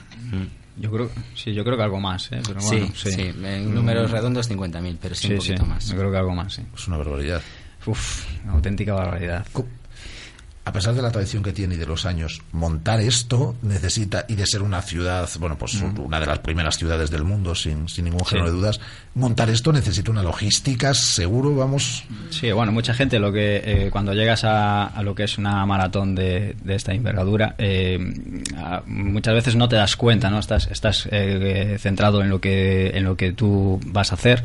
Yo 0.76 0.92
creo, 0.92 1.10
sí, 1.34 1.52
yo 1.54 1.64
creo 1.64 1.76
que 1.76 1.82
algo 1.82 1.98
más, 1.98 2.30
¿eh? 2.30 2.40
Pero 2.46 2.60
Sí, 2.60 2.92
sí, 2.94 3.32
en 3.42 3.74
números 3.74 4.10
redondos 4.10 4.48
50.000, 4.50 4.98
pero 5.00 5.14
sí, 5.14 5.32
un 5.32 5.38
poquito 5.38 5.66
más. 5.66 5.88
Yo 5.88 5.96
creo 5.96 6.10
que 6.10 6.18
algo 6.18 6.34
más, 6.34 6.52
sí. 6.54 6.62
Es 6.74 6.86
una 6.86 6.98
barbaridad. 6.98 7.42
Uf, 7.86 8.26
una 8.44 8.52
auténtica 8.52 8.94
barbaridad. 8.94 9.46
A 10.68 10.72
pesar 10.72 10.94
de 10.94 11.00
la 11.00 11.10
tradición 11.10 11.42
que 11.42 11.54
tiene 11.54 11.76
y 11.76 11.78
de 11.78 11.86
los 11.86 12.04
años, 12.04 12.42
montar 12.52 13.00
esto 13.00 13.56
necesita, 13.62 14.26
y 14.28 14.34
de 14.34 14.46
ser 14.46 14.60
una 14.60 14.82
ciudad, 14.82 15.26
bueno, 15.40 15.56
pues 15.56 15.74
una 15.80 16.20
de 16.20 16.26
las 16.26 16.40
primeras 16.40 16.76
ciudades 16.76 17.10
del 17.10 17.24
mundo, 17.24 17.54
sin, 17.54 17.88
sin 17.88 18.04
ningún 18.04 18.22
género 18.26 18.48
Sí. 18.48 18.52
de 18.52 18.58
dudas, 18.58 18.80
montar 19.14 19.48
esto 19.48 19.72
necesita 19.72 20.10
una 20.10 20.22
logística, 20.22 20.92
seguro, 20.92 21.56
vamos. 21.56 22.04
Sí, 22.28 22.52
bueno, 22.52 22.70
mucha 22.70 22.92
gente 22.92 23.18
lo 23.18 23.32
que 23.32 23.62
eh, 23.64 23.88
cuando 23.90 24.12
llegas 24.12 24.44
a, 24.44 24.88
a 24.88 25.02
lo 25.02 25.14
que 25.14 25.24
es 25.24 25.38
una 25.38 25.64
maratón 25.64 26.14
de, 26.14 26.54
de 26.62 26.74
esta 26.74 26.92
envergadura, 26.92 27.54
eh, 27.56 27.98
muchas 28.86 29.32
veces 29.34 29.56
no 29.56 29.70
te 29.70 29.76
das 29.76 29.96
cuenta, 29.96 30.28
¿no? 30.28 30.38
Estás, 30.38 30.68
estás 30.70 31.08
eh, 31.10 31.78
centrado 31.80 32.20
en 32.20 32.28
lo 32.28 32.40
que 32.42 32.90
en 32.90 33.04
lo 33.04 33.16
que 33.16 33.32
tú 33.32 33.80
vas 33.86 34.12
a 34.12 34.16
hacer. 34.16 34.44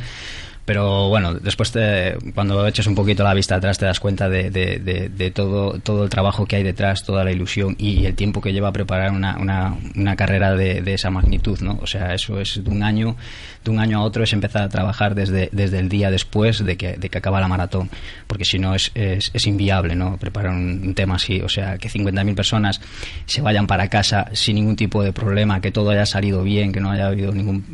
Pero 0.65 1.09
bueno, 1.09 1.33
después 1.33 1.71
te- 1.71 2.15
cuando 2.33 2.65
eches 2.65 2.87
un 2.87 2.95
poquito 2.95 3.23
la 3.23 3.33
vista 3.33 3.55
atrás 3.55 3.77
te 3.77 3.85
das 3.85 3.99
cuenta 3.99 4.29
de, 4.29 5.31
todo, 5.35 5.79
todo 5.79 6.05
el 6.05 6.09
trabajo 6.09 6.45
que 6.45 6.55
hay 6.55 6.63
detrás, 6.63 7.03
toda 7.03 7.25
la 7.25 7.31
ilusión 7.31 7.75
y 7.77 8.05
el 8.05 8.15
tiempo 8.15 8.39
que 8.39 8.53
lleva 8.53 8.69
a 8.69 8.71
preparar 8.71 9.11
una, 9.11 9.37
una, 9.37 9.75
una 9.95 10.15
carrera 10.15 10.55
de, 10.55 10.93
esa 10.93 11.09
magnitud, 11.09 11.59
¿no? 11.61 11.79
O 11.81 11.87
sea, 11.87 12.13
eso 12.13 12.39
es 12.39 12.63
de 12.63 12.69
un 12.69 12.83
año, 12.83 13.17
de 13.63 13.71
un 13.71 13.79
año 13.79 13.99
a 13.99 14.03
otro 14.03 14.23
es 14.23 14.31
empezar 14.31 14.61
a 14.61 14.69
trabajar 14.69 15.15
desde, 15.15 15.49
desde 15.51 15.79
el 15.79 15.89
día 15.89 16.11
después 16.11 16.63
de 16.63 16.77
que, 16.77 16.93
de 16.93 17.09
que 17.09 17.17
acaba 17.17 17.41
la 17.41 17.47
maratón, 17.47 17.89
porque 18.27 18.45
si 18.45 18.59
no 18.59 18.73
es, 18.75 18.91
es, 18.93 19.47
inviable, 19.47 19.95
¿no? 19.95 20.17
Preparar 20.17 20.51
un, 20.51 20.81
un 20.83 20.93
tema 20.93 21.15
así, 21.15 21.41
o 21.41 21.49
sea, 21.49 21.77
que 21.77 21.89
50.000 21.89 22.35
personas 22.35 22.79
se 23.25 23.41
vayan 23.41 23.67
para 23.67 23.89
casa 23.89 24.27
sin 24.31 24.55
ningún 24.55 24.75
tipo 24.75 25.03
de 25.03 25.11
problema, 25.11 25.59
que 25.59 25.71
todo 25.71 25.89
haya 25.89 26.05
salido 26.05 26.43
bien, 26.43 26.71
que 26.71 26.79
no 26.79 26.91
haya 26.91 27.07
habido 27.07 27.33
ningún, 27.33 27.65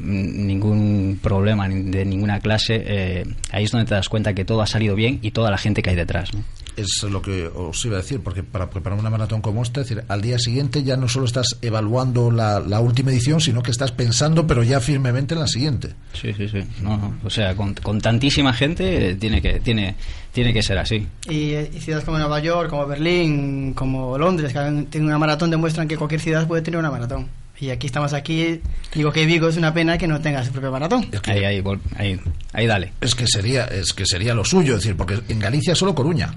ningún 0.47 1.19
problema 1.21 1.67
de 1.69 2.05
ninguna 2.05 2.39
clase, 2.39 2.78
eh, 2.85 3.23
ahí 3.51 3.63
es 3.63 3.71
donde 3.71 3.85
te 3.85 3.95
das 3.95 4.09
cuenta 4.09 4.33
que 4.33 4.45
todo 4.45 4.61
ha 4.61 4.67
salido 4.67 4.95
bien 4.95 5.19
y 5.21 5.31
toda 5.31 5.51
la 5.51 5.57
gente 5.57 5.81
que 5.81 5.89
hay 5.91 5.95
detrás, 5.95 6.33
¿no? 6.33 6.43
Es 6.77 7.03
lo 7.03 7.21
que 7.21 7.47
os 7.47 7.83
iba 7.83 7.95
a 7.95 8.01
decir, 8.01 8.21
porque 8.21 8.41
para 8.41 8.69
preparar 8.69 8.97
una 8.97 9.09
maratón 9.09 9.41
como 9.41 9.61
esta, 9.63 9.81
es 9.81 9.89
decir, 9.89 10.05
al 10.07 10.21
día 10.21 10.39
siguiente 10.39 10.81
ya 10.81 10.95
no 10.95 11.09
solo 11.09 11.25
estás 11.25 11.57
evaluando 11.61 12.31
la, 12.31 12.61
la 12.61 12.79
última 12.79 13.11
edición, 13.11 13.41
sino 13.41 13.61
que 13.61 13.71
estás 13.71 13.91
pensando, 13.91 14.47
pero 14.47 14.63
ya 14.63 14.79
firmemente 14.79 15.33
en 15.33 15.41
la 15.41 15.47
siguiente. 15.47 15.89
Sí, 16.13 16.33
sí, 16.33 16.47
sí. 16.47 16.63
No, 16.81 16.95
no. 16.95 17.15
O 17.25 17.29
sea, 17.29 17.53
con, 17.53 17.73
con 17.73 17.99
tantísima 17.99 18.53
gente 18.53 19.09
eh, 19.09 19.15
tiene 19.15 19.41
que 19.41 19.59
tiene 19.59 19.95
tiene 20.31 20.53
que 20.53 20.63
ser 20.63 20.77
así. 20.77 21.05
Y, 21.29 21.51
eh, 21.51 21.69
y 21.73 21.79
ciudades 21.79 22.05
como 22.05 22.17
Nueva 22.17 22.39
York, 22.39 22.69
como 22.69 22.87
Berlín, 22.87 23.73
como 23.73 24.17
Londres, 24.17 24.53
que 24.53 24.59
tienen 24.89 25.07
una 25.07 25.17
maratón, 25.17 25.49
demuestran 25.49 25.87
que 25.87 25.97
cualquier 25.97 26.21
ciudad 26.21 26.47
puede 26.47 26.61
tener 26.61 26.79
una 26.79 26.91
maratón. 26.91 27.27
Y 27.61 27.71
aquí 27.71 27.87
estamos 27.87 28.13
aquí. 28.13 28.61
Digo 28.93 29.11
que 29.11 29.25
Vigo 29.25 29.49
es 29.49 29.57
una 29.57 29.73
pena 29.73 29.97
que 29.97 30.07
no 30.07 30.21
tenga 30.21 30.43
su 30.45 30.51
propio 30.51 30.71
maratón. 30.71 31.09
Ahí, 31.25 31.43
ahí, 31.43 31.61
vol- 31.61 31.81
ahí, 31.97 32.19
ahí 32.53 32.65
dale. 32.67 32.93
Es 33.01 33.15
que 33.15 33.27
sería, 33.27 33.65
es 33.65 33.93
que 33.93 34.05
sería 34.05 34.33
lo 34.33 34.45
suyo, 34.45 34.75
es 34.75 34.83
decir, 34.83 34.95
porque 34.95 35.19
en 35.27 35.39
Galicia 35.39 35.75
solo 35.75 35.93
Coruña. 35.93 36.33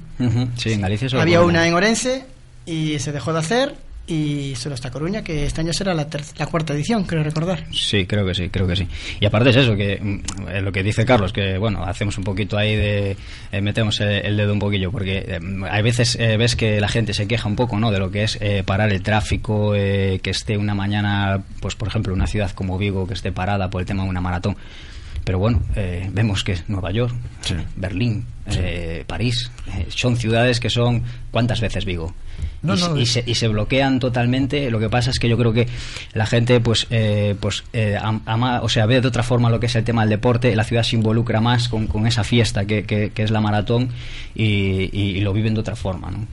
Sí, 0.57 0.73
en 0.73 0.81
Galicia 0.81 1.09
solo 1.09 1.23
Había 1.23 1.39
Coruña. 1.39 1.61
una 1.61 1.69
en 1.69 1.75
Orense 1.75 2.25
y 2.67 2.99
se 2.99 3.13
dejó 3.13 3.33
de 3.33 3.39
hacer 3.39 3.75
y 4.07 4.55
solo 4.57 4.75
está 4.75 4.91
Coruña, 4.91 5.23
que 5.23 5.45
este 5.47 5.61
año 5.61 5.73
será 5.73 5.95
la, 5.95 6.07
la 6.39 6.47
cuarta 6.47 6.73
edición, 6.75 7.05
creo 7.05 7.23
recordar. 7.23 7.65
Sí, 7.73 8.07
creo 8.07 8.27
que 8.27 8.35
sí, 8.35 8.49
creo 8.49 8.67
que 8.67 8.77
sí. 8.77 8.87
Y 9.21 9.27
aparte 9.27 9.51
es 9.51 9.57
eso, 9.57 9.77
que 9.77 9.99
mm, 10.01 10.49
eh, 10.49 10.61
lo 10.61 10.73
que 10.73 10.83
dice 10.83 11.05
Carlos, 11.05 11.33
que 11.33 11.57
bueno, 11.59 11.85
hacemos 11.85 12.19
un 12.19 12.25
poquito 12.25 12.59
ahí 12.59 12.75
de... 12.75 13.17
eh, 13.53 13.61
metemos 13.61 14.01
el, 14.01 14.09
el 14.11 14.37
dedo 14.37 14.53
un 14.53 14.59
poquillo, 14.59 14.91
porque 14.91 15.19
eh, 15.29 15.41
hay 15.71 15.83
veces 15.83 16.17
eh, 16.21 16.37
ves 16.37 16.57
que 16.57 16.81
la 16.81 16.89
gente 16.89 17.15
se 17.15 17.27
queja 17.29 17.49
un 17.49 17.57
poco, 17.57 17.79
¿no? 17.79 17.91
De 17.91 17.99
lo 17.99 18.11
que 18.11 18.25
es 18.25 18.39
eh, 18.41 18.63
parar 18.65 18.91
el 18.93 19.03
tráfico, 19.03 19.75
eh, 19.75 20.21
que 20.23 20.31
esté 20.31 20.57
una 20.57 20.75
mañana, 20.75 21.43
pues 21.61 21.75
por 21.77 21.89
ejemplo, 21.89 22.13
una 22.13 22.27
ciudad 22.27 22.51
como 22.51 22.79
Vigo, 22.79 23.07
que 23.07 23.15
esté 23.15 23.33
parada 23.33 23.71
por 23.71 23.81
el 23.83 23.87
tema 23.87 24.03
de 24.05 24.09
una 24.11 24.21
maratón. 24.21 24.57
Pero 25.25 25.39
bueno, 25.39 25.63
eh, 25.77 26.09
vemos 26.13 26.43
que 26.45 26.53
es 26.53 26.69
Nueva 26.69 26.91
York, 26.91 27.15
Berlín, 27.77 28.25
eh, 28.47 29.05
París, 29.07 29.51
eh, 29.69 29.87
son 29.89 30.17
ciudades 30.17 30.59
que 30.59 30.69
son... 30.69 31.03
¿Cuántas 31.31 31.61
veces 31.61 31.85
Vigo? 31.85 32.13
No, 32.63 32.75
y, 32.75 32.81
no, 32.81 32.87
se- 32.95 32.99
y 32.99 33.03
es- 33.05 33.13
se, 33.13 33.25
y 33.27 33.35
se 33.37 33.49
bloquean 33.49 33.99
totalmente. 34.01 34.71
Lo 34.71 34.79
que 34.81 34.89
pasa 34.91 35.11
es 35.11 35.19
que 35.19 35.29
yo 35.29 35.39
creo 35.39 35.53
que 35.53 35.69
la 36.13 36.27
gente, 36.27 36.59
pues, 36.61 36.87
eh, 36.91 37.37
pues 37.41 37.63
eh, 37.73 37.97
am- 38.01 38.23
ama- 38.27 38.61
o 38.63 38.69
sea, 38.69 38.87
ve 38.87 39.01
de 39.01 39.09
otra 39.09 39.23
forma 39.23 39.49
lo 39.49 39.61
que 39.61 39.67
es 39.67 39.75
el 39.77 39.85
tema 39.85 40.03
del 40.03 40.11
deporte. 40.11 40.55
La 40.57 40.65
ciudad 40.65 40.83
se 40.83 40.97
involucra 40.97 41.41
más 41.41 41.69
con, 41.69 41.87
con 41.87 42.07
esa 42.07 42.25
fiesta 42.25 42.65
que, 42.65 42.85
que- 42.85 43.11
que 43.11 43.23
es 43.23 43.31
la 43.31 43.41
maratón 43.41 43.91
y, 44.35 44.45
y- 44.93 45.17
y 45.17 45.21
lo 45.21 45.33
viven 45.33 45.55
de 45.55 45.61
otra 45.61 45.77
forma, 45.77 46.11
¿no? 46.11 46.27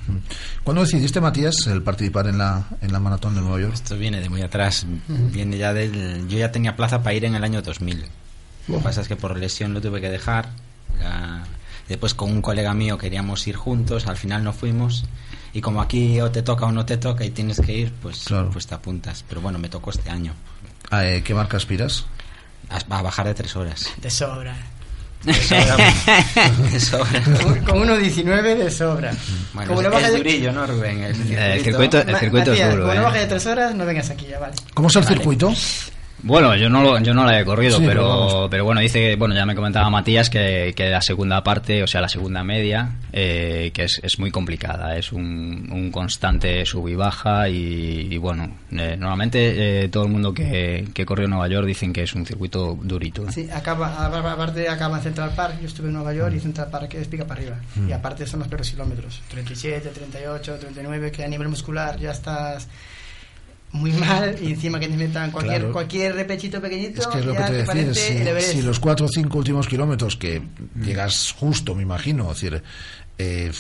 ¿Cuándo 0.63 0.81
decidiste, 0.81 1.21
Matías, 1.21 1.55
el 1.67 1.81
participar 1.83 2.27
en 2.27 2.37
la, 2.39 2.65
en 2.81 2.91
la 2.91 2.99
maratón 2.99 3.35
de 3.35 3.41
Nueva 3.41 3.61
York? 3.61 3.73
Esto 3.75 3.97
viene 3.97 4.19
de 4.19 4.29
muy 4.29 4.41
atrás. 4.41 4.85
Viene 5.07 5.57
ya 5.57 5.73
del. 5.73 6.27
Yo 6.27 6.37
ya 6.39 6.51
tenía 6.51 6.75
plaza 6.75 7.01
para 7.03 7.13
ir 7.15 7.25
en 7.25 7.35
el 7.35 7.43
año 7.43 7.61
2000. 7.61 8.03
Lo 8.69 8.77
que 8.77 8.83
pasa 8.83 9.01
es 9.01 9.07
que 9.07 9.15
por 9.15 9.37
lesión 9.37 9.73
lo 9.73 9.81
tuve 9.81 9.99
que 10.01 10.09
dejar. 10.09 10.49
Ya- 10.99 11.43
Después 11.87 12.13
con 12.13 12.29
un 12.29 12.41
colega 12.43 12.71
mío 12.75 12.99
queríamos 12.99 13.47
ir 13.47 13.55
juntos, 13.55 14.05
al 14.05 14.15
final 14.15 14.43
no 14.43 14.53
fuimos. 14.53 15.05
Y 15.53 15.61
como 15.61 15.81
aquí 15.81 16.21
o 16.21 16.29
te 16.29 16.43
toca 16.43 16.67
o 16.67 16.71
no 16.71 16.85
te 16.85 16.97
toca 16.97 17.25
y 17.25 17.31
tienes 17.31 17.59
que 17.59 17.73
ir, 17.73 17.91
pues, 17.99 18.25
pues 18.53 18.67
te 18.67 18.75
apuntas. 18.75 19.25
Pero 19.27 19.41
bueno, 19.41 19.57
me 19.57 19.69
tocó 19.69 19.89
este 19.89 20.07
año. 20.11 20.33
¿A 20.91 21.03
eh, 21.07 21.23
qué 21.23 21.33
marca 21.33 21.57
aspiras? 21.57 22.05
A, 22.69 22.77
a 22.95 23.01
bajar 23.01 23.25
de 23.25 23.33
tres 23.33 23.55
horas. 23.55 23.87
De 23.97 24.11
sobra. 24.11 24.55
De 25.23 25.33
sobra. 25.33 25.77
de 26.71 26.79
sobra. 26.79 27.23
Con- 27.43 27.59
Con 27.65 27.89
1.19 27.89 28.55
de 28.55 28.69
sobra. 28.69 29.11
Bueno, 29.55 29.69
Como 29.69 29.81
es, 29.81 29.87
no 29.87 29.91
baja 29.93 30.05
es 30.05 30.11
de- 30.13 30.17
durillo, 30.19 30.51
¿no, 30.51 30.67
Rubén? 30.67 31.01
El 31.03 31.33
El 31.33 31.63
circuito, 31.63 31.99
el 32.01 32.11
Ma- 32.11 32.19
circuito 32.19 32.53
es 32.53 32.69
duro, 32.69 32.83
Como 32.83 32.93
no 32.93 33.01
¿eh? 33.01 33.03
baje 33.03 33.19
de 33.21 33.25
tres 33.25 33.45
horas, 33.47 33.73
no 33.73 33.85
vengas 33.87 34.11
aquí, 34.11 34.27
ya 34.29 34.37
vale. 34.37 34.53
¿Cómo 34.75 34.89
es 34.89 34.95
el 34.95 35.05
circuito? 35.05 35.51
Bueno, 36.21 36.55
yo 36.55 36.69
no, 36.69 36.83
lo- 36.83 36.99
yo 36.99 37.13
no 37.13 37.25
la 37.25 37.39
he 37.39 37.45
corrido, 37.45 37.77
Sí, 37.77 37.83
pero 37.87 38.47
pero, 38.51 38.65
bueno, 38.65 38.81
dice, 38.81 39.15
bueno, 39.15 39.33
ya 39.35 39.45
me 39.45 39.55
comentaba 39.55 39.89
Matías 39.89 40.29
que, 40.29 40.73
que 40.75 40.89
la 40.89 41.01
segunda 41.01 41.43
parte, 41.43 41.81
o 41.83 41.87
sea, 41.87 42.01
la 42.01 42.09
segunda 42.09 42.43
media, 42.43 42.89
eh, 43.13 43.71
que 43.73 43.83
es, 43.83 43.99
es 44.03 44.19
muy 44.19 44.29
complicada, 44.31 44.97
es 44.97 45.11
un, 45.13 45.69
un 45.71 45.91
constante 45.91 46.65
sub 46.65 46.87
y 46.89 46.95
baja 46.95 47.47
y, 47.49 48.07
y 48.11 48.17
bueno, 48.17 48.51
eh, 48.71 48.95
normalmente 48.97 49.83
eh, 49.83 49.89
todo 49.89 50.03
el 50.05 50.09
mundo 50.11 50.33
que, 50.33 50.87
que 50.93 51.05
corrió 51.05 51.25
en 51.25 51.31
Nueva 51.31 51.47
York 51.47 51.65
dicen 51.67 51.93
que 51.93 52.03
es 52.03 52.13
un 52.13 52.25
circuito 52.25 52.77
durito. 52.81 53.23
¿eh? 53.27 53.31
Sí, 53.31 53.47
acaba, 53.51 54.05
aparte 54.05 54.67
acaba 54.67 54.97
en 54.97 55.03
Central 55.03 55.31
Park. 55.35 55.59
Yo 55.61 55.67
estuve 55.67 55.87
en 55.87 55.93
Nueva 55.93 56.13
York 56.13 56.33
y 56.35 56.39
Central 56.39 56.69
Park 56.69 56.93
es 56.95 57.07
pica 57.07 57.25
para 57.25 57.39
arriba. 57.41 57.57
Mm. 57.75 57.89
Y 57.89 57.91
aparte 57.93 58.25
son 58.27 58.39
los 58.39 58.47
peores 58.49 58.69
kilómetros: 58.71 59.21
37, 59.29 59.89
38, 59.89 60.57
39, 60.59 61.11
que 61.11 61.23
a 61.23 61.27
nivel 61.27 61.47
muscular 61.47 61.97
ya 61.97 62.11
estás 62.11 62.67
muy 63.71 63.91
mal. 63.93 64.35
Y 64.41 64.53
encima 64.53 64.79
que 64.79 64.87
te 64.87 64.95
metan 64.97 65.31
cualquier, 65.31 65.57
Claro. 65.59 65.73
cualquier 65.73 66.15
repechito 66.15 66.59
pequeñito. 66.61 67.01
Es 67.01 67.07
que 67.07 67.19
es 67.19 67.25
lo 67.25 67.33
que 67.33 67.43
te 67.43 67.53
decía, 67.53 68.31
el 68.31 68.41
si, 68.41 68.61
los 68.61 68.79
cuatro 68.79 69.05
o 69.05 69.09
cinco 69.09 69.37
últimos 69.37 69.67
kilómetros 69.67 70.15
que 70.15 70.41
llegas 70.81 71.33
justo, 71.37 71.75
me 71.75 71.83
imagino, 71.83 72.31
es 72.31 72.41
decir, 72.41 72.63
eh, 73.17 73.51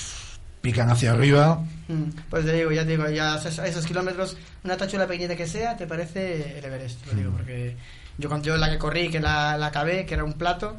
pican 0.61 0.89
hacia 0.89 1.11
arriba, 1.11 1.63
Mm, 1.87 2.03
Pues 2.29 2.45
te 2.45 2.53
digo, 2.53 2.71
ya 2.71 2.83
te 2.83 2.91
digo, 2.91 3.09
ya 3.09 3.35
esos, 3.37 3.57
esos 3.59 3.83
kilómetros, 3.87 4.37
una 4.63 4.77
tachula 4.77 5.07
pequeñita 5.07 5.35
que 5.35 5.47
sea, 5.47 5.75
te 5.75 5.87
parece 5.87 6.59
el 6.59 6.63
Everest, 6.65 7.03
lo 7.07 7.13
Mm. 7.13 7.17
digo, 7.17 7.31
porque 7.31 7.75
yo 8.19 8.29
cuando 8.29 8.45
yo 8.47 8.57
la 8.57 8.69
que 8.69 8.77
corrí, 8.77 9.09
que 9.09 9.19
la, 9.19 9.57
la 9.57 9.67
acabé, 9.67 10.05
que 10.05 10.13
era 10.13 10.23
un 10.23 10.33
plato, 10.33 10.77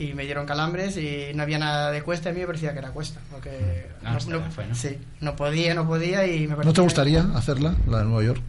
y 0.00 0.14
me 0.14 0.24
dieron 0.24 0.46
calambres 0.46 0.96
y 0.96 1.28
no 1.34 1.42
había 1.42 1.58
nada 1.58 1.90
de 1.90 2.02
cuesta, 2.02 2.30
a 2.30 2.32
mí 2.32 2.40
me 2.40 2.46
parecía 2.46 2.72
que 2.72 2.78
era 2.78 2.90
cuesta, 2.90 3.20
porque 3.30 3.86
Ah, 4.02 4.12
no, 4.12 4.16
hasta 4.16 4.30
no- 4.32 4.42
que 4.44 4.50
fue, 4.50 4.66
¿no? 4.66 4.74
sí, 4.74 4.98
no 5.20 5.36
podía, 5.36 5.74
no 5.74 5.86
podía 5.86 6.26
y 6.26 6.40
me 6.40 6.48
¿no 6.48 6.56
te 6.56 6.62
parecía- 6.62 6.82
gustaría 6.84 7.20
hacerla, 7.34 7.74
la 7.86 7.98
de 7.98 8.04
Nueva 8.06 8.24
York? 8.24 8.42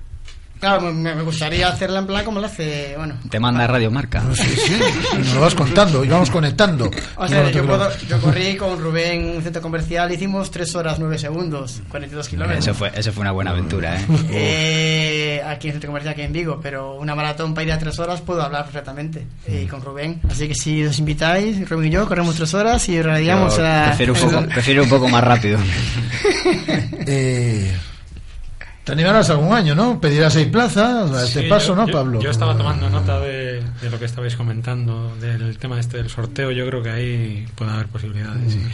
Claro, 0.61 0.93
me, 0.93 1.13
me 1.15 1.23
gustaría 1.23 1.67
hacerla 1.67 1.99
en 1.99 2.07
plan 2.07 2.23
como 2.23 2.39
la 2.39 2.45
hace, 2.47 2.93
bueno, 2.95 3.15
Te 3.29 3.39
manda 3.39 3.65
Radio 3.67 3.89
Marca. 3.91 4.23
Sí, 4.35 4.43
sí, 4.47 4.79
y 5.15 5.17
nos 5.17 5.33
lo 5.33 5.41
vas 5.41 5.55
contando 5.55 6.05
y 6.05 6.07
vamos 6.07 6.29
conectando. 6.29 6.89
O 7.17 7.27
sea, 7.27 7.49
yo, 7.51 7.65
puedo- 7.65 7.89
yo 8.07 8.21
corrí 8.21 8.55
con 8.57 8.79
Rubén 8.79 9.21
en 9.29 9.35
un 9.37 9.41
centro 9.43 9.61
comercial, 9.61 10.11
hicimos 10.11 10.51
3 10.51 10.75
horas 10.75 10.99
9 10.99 11.17
segundos, 11.17 11.81
42 11.89 12.29
kilómetros. 12.29 12.59
Eso 12.63 12.73
fue, 12.75 12.91
eso 12.95 13.11
fue 13.11 13.21
una 13.21 13.31
buena 13.31 13.49
aventura, 13.51 13.99
¿eh? 13.99 14.05
Eh, 14.29 15.41
aquí 15.45 15.67
en 15.67 15.71
el 15.71 15.73
centro 15.75 15.87
comercial, 15.89 16.13
aquí 16.13 16.21
en 16.21 16.31
Vigo, 16.31 16.59
pero 16.61 16.93
una 16.95 17.15
maratón 17.15 17.53
para 17.55 17.65
ir 17.65 17.71
a 17.73 17.79
tres 17.79 17.97
horas 17.97 18.21
puedo 18.21 18.43
hablar 18.43 18.63
perfectamente 18.65 19.25
y 19.47 19.65
con 19.65 19.81
Rubén. 19.81 20.21
Así 20.29 20.47
que 20.47 20.53
si 20.55 20.85
os 20.85 20.99
invitáis, 20.99 21.67
Rubén 21.67 21.87
y 21.87 21.91
yo 21.91 22.07
corremos 22.07 22.35
tres 22.35 22.53
horas 22.53 22.87
y 22.87 23.01
radiamos 23.01 23.57
Yo 23.57 23.65
a. 23.65 23.85
prefiero, 23.87 24.13
un 24.13 24.19
poco, 24.19 24.41
prefiero 24.45 24.83
un 24.83 24.89
poco 24.89 25.09
más 25.09 25.23
rápido. 25.23 25.57
Eh, 27.07 27.75
te 28.83 28.91
animarás 28.93 29.29
algún 29.29 29.53
año, 29.53 29.75
¿no? 29.75 29.99
Pedirás 30.01 30.33
seis 30.33 30.47
plazas 30.47 31.11
a 31.11 31.23
este 31.25 31.41
Sí, 31.43 31.47
paso, 31.47 31.69
yo- 31.69 31.75
¿no, 31.75 31.87
yo- 31.87 31.93
Pablo? 31.93 32.21
Yo 32.21 32.31
estaba 32.31 32.57
tomando 32.57 32.89
nota 32.89 33.19
de, 33.19 33.61
de 33.81 33.89
lo 33.89 33.99
que 33.99 34.05
estabais 34.05 34.35
comentando, 34.35 35.15
del 35.21 35.57
tema 35.57 35.79
este 35.79 35.97
del 35.97 36.09
sorteo. 36.09 36.51
Yo 36.51 36.65
creo 36.67 36.81
que 36.83 36.89
ahí 36.89 37.45
puede 37.55 37.71
haber 37.71 37.87
posibilidades. 37.87 38.53
sí. 38.53 38.61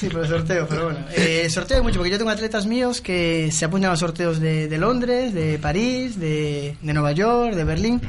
Sí, 0.00 0.08
por 0.08 0.22
el 0.22 0.28
sorteo, 0.30 0.66
pero 0.66 0.84
bueno. 0.84 1.00
Eh, 1.14 1.46
sorteo 1.50 1.76
hay 1.76 1.82
mucho, 1.82 1.96
porque 1.98 2.10
yo 2.12 2.16
tengo 2.16 2.30
atletas 2.30 2.64
míos 2.64 3.02
que 3.02 3.50
se 3.52 3.66
apuntan 3.66 3.90
a 3.92 3.96
sorteos 3.96 4.40
de, 4.40 4.66
de 4.66 4.78
Londres, 4.78 5.34
de 5.34 5.58
París, 5.58 6.18
de, 6.18 6.74
de 6.80 6.92
Nueva 6.94 7.12
York, 7.12 7.52
de 7.54 7.64
Berlín, 7.64 8.00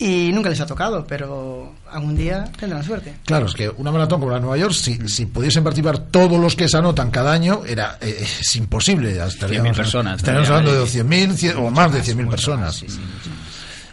y 0.00 0.32
nunca 0.32 0.48
les 0.48 0.58
ha 0.60 0.66
tocado, 0.66 1.06
pero 1.06 1.74
algún 1.92 2.16
día 2.16 2.50
tendrán 2.58 2.82
suerte. 2.82 3.14
Claro, 3.26 3.46
es 3.46 3.54
que 3.54 3.68
una 3.68 3.92
maratón 3.92 4.18
como 4.20 4.30
la 4.32 4.38
de 4.38 4.42
Nueva 4.42 4.56
York, 4.56 4.72
si, 4.72 4.96
si 5.08 5.26
pudiesen 5.26 5.62
participar 5.62 5.98
todos 5.98 6.40
los 6.40 6.56
que 6.56 6.68
se 6.68 6.76
anotan 6.78 7.10
cada 7.10 7.32
año, 7.32 7.62
era 7.66 7.98
eh, 8.00 8.18
es 8.22 8.56
imposible. 8.56 9.10
Estaríamos, 9.22 9.68
100.000 9.72 9.76
personas, 9.76 10.16
Estaríamos 10.16 10.48
estaría 10.48 10.70
hablando 10.70 10.72
de 10.86 10.90
ahí. 10.90 11.28
100.000 11.28 11.36
cien- 11.36 11.56
o 11.58 11.70
más 11.70 11.92
de 11.92 12.02
100.000 12.02 12.28
personas. 12.30 12.84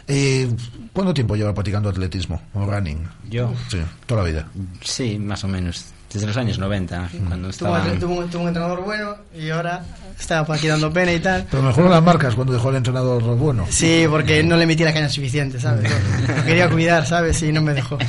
Eh, 0.06 0.48
¿Cuánto 0.92 1.12
tiempo 1.14 1.36
lleva 1.36 1.52
practicando 1.54 1.90
atletismo 1.90 2.40
o 2.54 2.64
running? 2.66 3.06
Yo. 3.30 3.52
Sí, 3.70 3.78
toda 4.06 4.22
la 4.22 4.28
vida. 4.30 4.48
Sí, 4.82 5.18
más 5.18 5.44
o 5.44 5.48
menos. 5.48 5.84
Desde 6.12 6.26
los 6.26 6.36
años 6.38 6.58
90, 6.58 7.10
cuando 7.28 7.50
estaba... 7.50 7.82
tuvo 8.00 8.14
un- 8.14 8.30
tuvo 8.30 8.42
un 8.42 8.48
entrenador 8.48 8.82
bueno 8.82 9.14
y 9.38 9.50
ahora 9.50 9.84
estaba 10.18 10.46
por 10.46 10.56
aquí 10.56 10.66
dando 10.66 10.90
pena 10.92 11.12
y 11.12 11.20
tal. 11.20 11.46
Pero 11.50 11.62
mejor 11.62 11.90
las 11.90 12.02
marcas 12.02 12.34
cuando 12.34 12.52
dejó 12.54 12.70
el 12.70 12.76
entrenador 12.76 13.22
bueno. 13.36 13.66
Sí, 13.70 14.04
porque 14.08 14.42
no 14.42 14.56
le 14.56 14.64
metí 14.66 14.84
la 14.84 14.92
caña 14.94 15.08
suficiente, 15.10 15.60
¿sabes? 15.60 15.90
Lo 16.26 16.44
quería 16.44 16.68
cuidar, 16.70 17.06
¿sabes? 17.06 17.42
Y 17.42 17.52
no 17.52 17.60
me 17.60 17.74
dejó. 17.74 17.98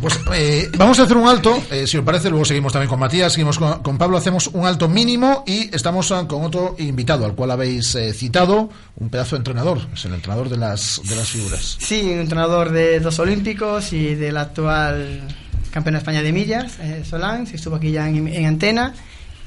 Pues 0.00 0.20
eh, 0.34 0.70
vamos 0.76 0.98
a 0.98 1.02
hacer 1.04 1.16
un 1.16 1.26
alto, 1.28 1.62
eh, 1.70 1.86
si 1.86 1.96
os 1.96 2.04
parece, 2.04 2.28
luego 2.28 2.44
seguimos 2.44 2.72
también 2.72 2.88
con 2.90 2.98
Matías, 2.98 3.32
seguimos 3.32 3.58
con, 3.58 3.82
con 3.82 3.96
Pablo, 3.98 4.16
hacemos 4.18 4.48
un 4.48 4.66
alto 4.66 4.88
mínimo 4.88 5.44
y 5.46 5.74
estamos 5.74 6.10
ah, 6.12 6.26
con 6.28 6.44
otro 6.44 6.74
invitado 6.78 7.24
al 7.24 7.34
cual 7.34 7.50
habéis 7.50 7.94
eh, 7.94 8.12
citado, 8.12 8.68
un 8.96 9.08
pedazo 9.08 9.36
de 9.36 9.38
entrenador, 9.38 9.78
es 9.94 10.04
el 10.04 10.14
entrenador 10.14 10.48
de 10.48 10.56
las, 10.58 11.00
de 11.04 11.16
las 11.16 11.28
figuras. 11.28 11.76
Sí, 11.80 12.02
un 12.12 12.20
entrenador 12.20 12.70
de 12.70 13.00
dos 13.00 13.18
olímpicos 13.18 13.92
y 13.92 14.14
del 14.14 14.36
actual 14.36 15.13
campeón 15.70 15.94
de 15.94 15.98
España 15.98 16.22
de 16.22 16.32
millas, 16.32 16.78
eh, 16.80 17.02
Solán, 17.04 17.46
que 17.46 17.56
estuvo 17.56 17.76
aquí 17.76 17.90
ya 17.90 18.08
en, 18.08 18.28
en 18.28 18.46
antena. 18.46 18.94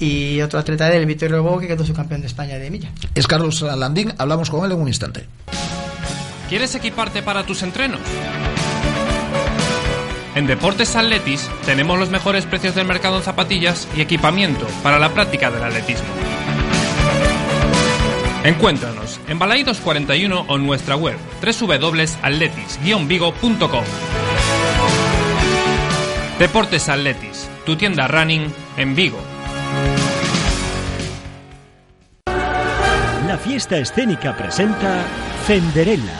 Y 0.00 0.40
otro 0.42 0.60
atleta 0.60 0.88
del 0.88 1.06
Vittorio 1.06 1.38
Robó, 1.38 1.58
que 1.58 1.66
quedó 1.66 1.84
su 1.84 1.92
campeón 1.92 2.20
de 2.20 2.28
España 2.28 2.56
de 2.56 2.70
millas. 2.70 2.92
Es 3.14 3.26
Carlos 3.26 3.62
Landín, 3.62 4.14
hablamos 4.16 4.48
con 4.48 4.64
él 4.64 4.70
en 4.70 4.80
un 4.80 4.86
instante. 4.86 5.26
¿Quieres 6.48 6.74
equiparte 6.76 7.22
para 7.22 7.44
tus 7.44 7.62
entrenos? 7.62 8.00
En 10.34 10.46
Deportes 10.46 10.94
Atletis 10.94 11.50
tenemos 11.66 11.98
los 11.98 12.10
mejores 12.10 12.46
precios 12.46 12.76
del 12.76 12.86
mercado 12.86 13.16
en 13.16 13.24
zapatillas 13.24 13.88
y 13.96 14.00
equipamiento 14.00 14.68
para 14.84 15.00
la 15.00 15.12
práctica 15.12 15.50
del 15.50 15.64
atletismo. 15.64 16.06
Encuéntranos 18.44 19.18
en 19.26 19.38
Balaídos 19.38 19.80
41 19.80 20.44
o 20.46 20.56
en 20.56 20.64
nuestra 20.64 20.94
web 20.94 21.16
www.atletis-vigo.com. 21.42 23.84
Deportes 26.38 26.88
Atletis, 26.88 27.50
tu 27.66 27.74
tienda 27.74 28.06
running 28.06 28.46
en 28.76 28.94
Vigo. 28.94 29.18
La 33.26 33.36
fiesta 33.36 33.76
escénica 33.78 34.36
presenta 34.36 35.02
Cenderella, 35.48 36.14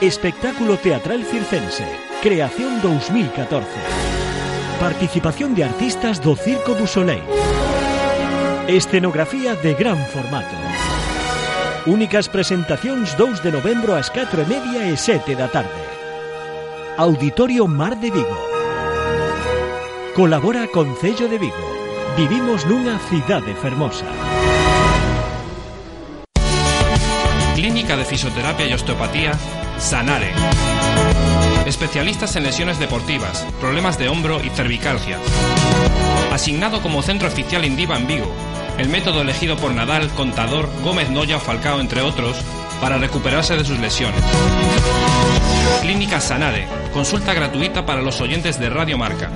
espectáculo 0.00 0.76
teatral 0.76 1.24
circense, 1.24 1.84
creación 2.22 2.80
2014. 2.80 3.68
Participación 4.78 5.56
de 5.56 5.64
artistas 5.64 6.22
do 6.22 6.36
Circo 6.36 6.74
du 6.74 6.86
Soleil. 6.86 7.24
Escenografía 8.68 9.56
de 9.56 9.74
gran 9.74 9.98
formato. 10.06 10.54
Únicas 11.86 12.28
presentacións 12.28 13.16
2 13.18 13.42
de 13.42 13.50
novembro 13.50 13.98
ás 13.98 14.14
4 14.14 14.42
e 14.42 14.46
media 14.46 14.86
e 14.86 14.94
7 14.94 15.34
da 15.34 15.50
tarde. 15.50 15.82
Auditorio 16.96 17.66
Mar 17.66 17.98
de 17.98 18.14
Vigo. 18.14 18.55
Colabora 20.16 20.66
Concello 20.68 21.28
de 21.28 21.36
Vigo. 21.36 21.60
Vivimos 22.16 22.64
nunha 22.64 22.96
cidade 23.04 23.52
fermosa. 23.52 24.08
Clínica 27.52 28.00
de 28.00 28.04
Fisioterapia 28.08 28.64
y 28.64 28.72
Osteopatía 28.72 29.36
Sanare. 29.76 30.32
Especialistas 31.68 32.34
en 32.36 32.44
lesiones 32.44 32.78
deportivas, 32.78 33.44
problemas 33.60 33.98
de 33.98 34.08
hombro 34.08 34.40
y 34.42 34.48
cervicalgia. 34.48 35.18
Asignado 36.32 36.80
como 36.80 37.04
centro 37.04 37.28
oficial 37.28 37.66
Indiva 37.66 37.98
en 37.98 38.06
Vigo. 38.06 38.32
El 38.78 38.88
método 38.88 39.20
elegido 39.20 39.58
por 39.58 39.74
Nadal, 39.76 40.08
Contador, 40.16 40.70
Gómez 40.82 41.10
Noya 41.10 41.36
o 41.36 41.40
Falcao, 41.40 41.78
entre 41.78 42.00
otros, 42.00 42.40
para 42.80 42.96
recuperarse 42.96 43.54
de 43.54 43.66
sus 43.66 43.78
lesiones. 43.78 44.24
Clínica 45.82 46.20
Sanare. 46.22 46.66
Consulta 46.94 47.34
gratuita 47.34 47.84
para 47.84 48.00
los 48.00 48.22
oyentes 48.22 48.58
de 48.58 48.70
Radio 48.70 48.96
Marca. 48.96 49.28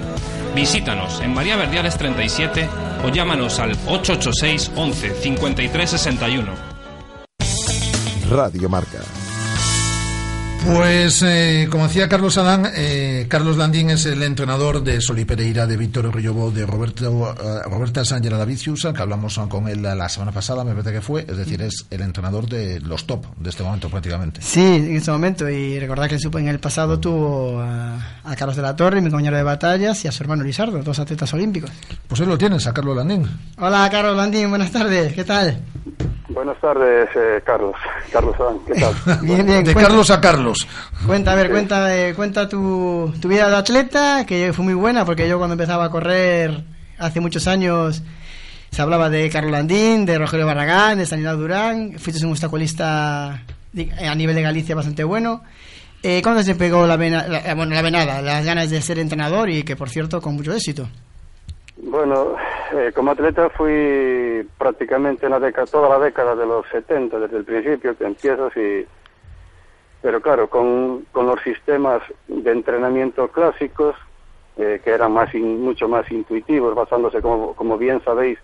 Visítanos 0.55 1.21
en 1.21 1.33
María 1.33 1.57
Verdiales 1.57 1.97
37 1.97 2.69
o 3.05 3.09
llámanos 3.09 3.59
al 3.59 3.73
886 3.87 4.73
11 4.77 5.15
53 5.15 5.91
61. 5.91 6.53
Radio 8.31 8.69
Marca. 8.69 9.01
Pues, 10.67 11.23
eh, 11.23 11.69
como 11.71 11.85
decía 11.89 12.09
Carlos 12.09 12.37
Adán, 12.37 12.71
eh, 12.77 13.27
Carlos 13.29 13.57
Landín 13.57 13.91
es 13.91 14.05
el 14.05 14.23
entrenador 14.23 14.85
de 14.85 15.01
Soli 15.01 15.25
Pereira, 15.25 15.67
de 15.67 15.77
Víctor 15.77 16.15
Rillobó, 16.15 16.51
de 16.51 16.67
Roberto, 16.67 17.35
eh, 17.35 17.69
Roberta 17.69 18.05
Sángela 18.05 18.37
Davicius, 18.37 18.87
que 18.95 19.03
hablamos 19.03 19.41
con 19.49 19.69
él 19.69 19.83
la 19.83 20.09
semana 20.09 20.33
pasada, 20.33 20.63
me 20.63 20.73
parece 20.73 20.93
que 20.93 21.01
fue. 21.01 21.23
Es 21.27 21.37
decir, 21.39 21.63
es 21.63 21.87
el 21.91 22.03
entrenador 22.03 22.47
de 22.47 22.79
los 22.81 23.07
top 23.07 23.25
de 23.39 23.49
este 23.49 23.63
momento 23.63 23.89
prácticamente. 23.89 24.43
Sí, 24.43 24.61
en 24.61 24.97
este 24.97 25.11
momento. 25.11 25.49
Y 25.49 25.81
recordad 25.81 26.09
que 26.09 26.19
en 26.39 26.49
el 26.49 26.61
pasado 26.61 27.01
tuvo 27.01 27.59
a, 27.61 28.21
a 28.23 28.37
Carlos 28.37 28.55
de 28.55 28.63
la 28.63 28.77
Torre, 28.77 29.01
mi 29.01 29.11
compañero 29.11 29.39
de 29.39 29.43
batallas, 29.43 30.05
y 30.05 30.09
a 30.09 30.13
su 30.13 30.23
hermano 30.23 30.45
Lizardo, 30.45 30.83
dos 30.83 30.99
atletas 30.99 31.33
olímpicos. 31.33 31.71
Pues 32.07 32.21
ahí 32.21 32.27
lo 32.27 32.37
tienes, 32.37 32.67
a 32.67 32.75
Carlos 32.75 32.97
Landín. 32.97 33.27
Hola, 33.57 33.89
Carlos 33.91 34.15
Landín, 34.15 34.51
buenas 34.51 34.71
tardes, 34.71 35.15
¿qué 35.15 35.25
tal? 35.25 35.59
Buenas 36.33 36.61
tardes, 36.61 37.09
eh, 37.17 37.43
Carlos. 37.45 37.75
Carlos 38.13 38.35
Adán, 38.39 38.59
¿qué 38.67 38.75
tal? 38.81 38.95
Bien, 39.23 39.45
bien. 39.47 39.65
De 39.65 39.73
cuenta- 39.73 39.89
Carlos 39.89 40.11
a 40.11 40.21
Carlos. 40.21 40.69
Cuenta, 41.07 41.33
a 41.33 41.35
ver, 41.35 41.51
cuenta, 41.51 41.97
eh, 41.97 42.15
cuenta 42.15 42.49
tu, 42.49 43.13
tu 43.21 43.29
vida 43.29 43.49
de 43.51 43.57
atleta, 43.57 44.25
que 44.27 44.53
fue 44.53 44.65
muy 44.65 44.75
buena, 44.75 45.05
porque 45.05 45.29
yo 45.29 45.39
cuando 45.39 45.55
empezaba 45.55 45.87
a 45.87 45.91
correr 45.91 46.63
hace 46.99 47.21
muchos 47.21 47.47
años 47.49 48.03
se 48.71 48.81
hablaba 48.83 49.11
de 49.11 49.29
Carlos 49.31 49.51
Landín, 49.51 50.07
de 50.07 50.19
Rogelio 50.19 50.47
Barragán, 50.47 50.99
de 50.99 51.07
Sanidad 51.07 51.37
Durán, 51.37 51.99
fuiste 51.99 52.25
un 52.25 52.31
obstaculista 52.31 53.43
di- 53.73 53.91
a 53.91 54.15
nivel 54.15 54.37
de 54.37 54.43
Galicia 54.43 54.77
bastante 54.77 55.03
bueno. 55.03 55.43
Eh, 56.03 56.21
¿Cuándo 56.23 56.43
se 56.45 56.55
pegó 56.55 56.87
la, 56.87 56.97
vena, 56.97 57.27
la- 57.27 57.39
eh, 57.41 57.55
bueno, 57.55 57.75
la 57.75 57.83
venada, 57.83 58.23
las 58.23 58.45
ganas 58.45 58.71
de 58.71 58.81
ser 58.81 59.01
entrenador 59.01 59.51
y 59.51 59.65
que, 59.65 59.75
por 59.75 59.91
cierto, 59.91 60.23
con 60.23 60.35
mucho 60.37 60.55
éxito? 60.55 60.89
Bueno, 61.83 62.37
eh, 62.73 62.93
como 62.95 63.11
atleta 63.13 63.49
fui 63.51 64.47
prácticamente 64.59 65.27
en 65.27 65.33
la 65.33 65.41
década, 65.41 65.67
toda 65.67 65.89
la 65.89 66.05
década 66.05 66.37
de 66.37 66.47
los 66.47 66.67
70, 66.69 67.19
desde 67.19 67.39
el 67.39 67.45
principio 67.45 67.97
que 67.97 68.05
empiezas 68.05 68.55
y... 68.57 68.87
Pero 70.03 70.21
claro, 70.23 70.49
con, 70.49 71.07
con 71.13 71.27
los 71.27 71.41
sistemas 71.43 72.03
de 72.27 72.51
entrenamiento 72.53 73.29
clásicos, 73.29 73.97
eh, 74.57 74.81
que 74.83 74.91
eran 74.91 75.13
más 75.13 75.35
in- 75.35 75.61
mucho 75.63 75.89
más 75.89 76.11
intuitivos, 76.11 76.75
basándose, 76.75 77.21
como, 77.21 77.55
como 77.55 77.77
bien 77.77 78.03
sabéis, 78.05 78.39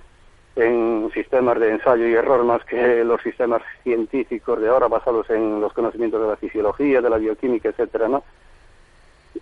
en 0.54 1.10
sistemas 1.14 1.58
de 1.60 1.70
ensayo 1.72 2.06
y 2.08 2.14
error 2.14 2.42
más 2.44 2.64
que 2.64 3.04
los 3.04 3.20
sistemas 3.22 3.62
científicos 3.82 4.60
de 4.60 4.68
ahora 4.68 4.88
basados 4.88 5.28
en 5.30 5.60
los 5.60 5.72
conocimientos 5.72 6.20
de 6.22 6.28
la 6.28 6.36
fisiología, 6.36 7.00
de 7.00 7.10
la 7.10 7.18
bioquímica, 7.18 7.68
etcétera, 7.70 8.08
¿no? 8.08 8.22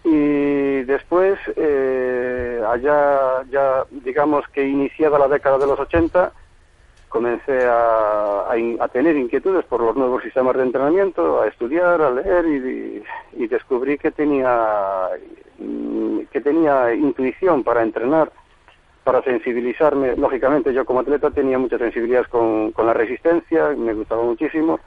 Y 0.05 0.83
después, 0.83 1.39
eh, 1.57 2.63
allá, 2.69 3.43
ya 3.51 3.85
digamos 3.91 4.47
que 4.49 4.67
iniciada 4.67 5.19
la 5.19 5.29
década 5.29 5.57
de 5.57 5.67
los 5.67 5.81
80, 5.81 6.31
comencé 7.09 7.65
a, 7.65 8.51
a 8.81 8.89
tener 8.89 9.17
inquietudes 9.17 9.65
por 9.65 9.81
los 9.81 9.97
nuevos 9.97 10.23
sistemas 10.23 10.57
de 10.57 10.65
entrenamiento, 10.65 11.41
a 11.41 11.47
estudiar, 11.47 12.03
a 12.03 12.11
leer 12.11 12.45
y, 12.45 13.05
y 13.43 13.47
descubrí 13.47 13.97
que 13.97 14.11
tenía, 14.11 15.09
mm, 15.59 16.19
que 16.31 16.41
tenía 16.41 16.93
intuición 16.93 17.65
para 17.65 17.83
entrenar, 17.83 18.31
para 19.05 19.23
sensibilizarme. 19.23 20.17
Lógicamente 20.17 20.75
yo 20.75 20.85
como 20.85 21.01
atleta 21.01 21.31
tenía 21.31 21.59
mucha 21.59 21.79
sensibilidad 21.79 22.27
con, 22.27 22.73
con 22.73 22.85
la 22.85 22.95
resistencia, 22.95 23.69
me 23.71 23.95
gustaba 23.95 24.23
muchísimo. 24.23 24.81